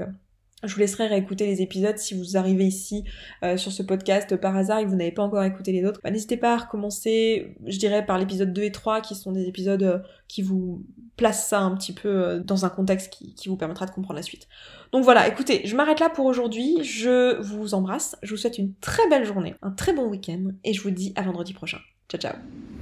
Je 0.65 0.75
vous 0.75 0.81
laisserai 0.81 1.07
réécouter 1.07 1.47
les 1.47 1.61
épisodes 1.61 1.99
si 1.99 2.15
vous 2.15 2.37
arrivez 2.37 2.65
ici 2.65 3.05
euh, 3.43 3.57
sur 3.57 3.73
ce 3.73 3.83
podcast 3.83 4.37
par 4.37 4.57
hasard 4.57 4.79
et 4.79 4.85
que 4.85 4.89
vous 4.89 4.97
n'avez 4.97 5.13
pas 5.13 5.23
encore 5.23 5.43
écouté 5.43 5.73
les 5.73 5.85
autres. 5.85 6.01
Bah, 6.05 6.11
N'hésitez 6.11 6.37
pas 6.37 6.55
à 6.55 6.57
recommencer, 6.59 7.57
je 7.67 7.79
dirais, 7.79 8.07
par 8.07 8.19
l'épisode 8.19 8.53
2 8.53 8.63
et 8.63 8.73
3 8.73 9.01
qui 9.01 9.15
sont 9.15 9.33
des 9.33 9.49
épisodes 9.49 9.83
euh, 9.83 9.99
qui 10.29 10.43
vous 10.43 10.85
placent 11.17 11.49
ça 11.49 11.61
un 11.61 11.75
petit 11.77 11.93
peu 11.93 12.09
euh, 12.09 12.39
dans 12.41 12.65
un 12.65 12.69
contexte 12.69 13.13
qui, 13.13 13.49
vous 13.49 13.57
permettra 13.57 13.87
de 13.87 13.91
comprendre 13.91 14.17
la 14.17 14.23
suite. 14.23 14.49
Donc 14.93 15.05
voilà, 15.05 15.27
écoutez, 15.29 15.63
je 15.67 15.75
m'arrête 15.75 16.01
là 16.01 16.09
pour 16.09 16.27
aujourd'hui. 16.27 16.83
Je 16.83 17.41
vous 17.41 17.75
embrasse, 17.75 18.17
je 18.23 18.31
vous 18.31 18.37
souhaite 18.37 18.59
une 18.59 18.75
très 18.75 19.09
belle 19.09 19.25
journée, 19.25 19.55
un 19.63 19.71
très 19.71 19.93
bon 19.93 20.07
week-end 20.09 20.53
et 20.65 20.73
je 20.73 20.83
vous 20.83 20.91
dis 20.91 21.13
à 21.17 21.23
vendredi 21.23 21.53
prochain. 21.53 21.79
Ciao 22.09 22.21
ciao 22.21 22.82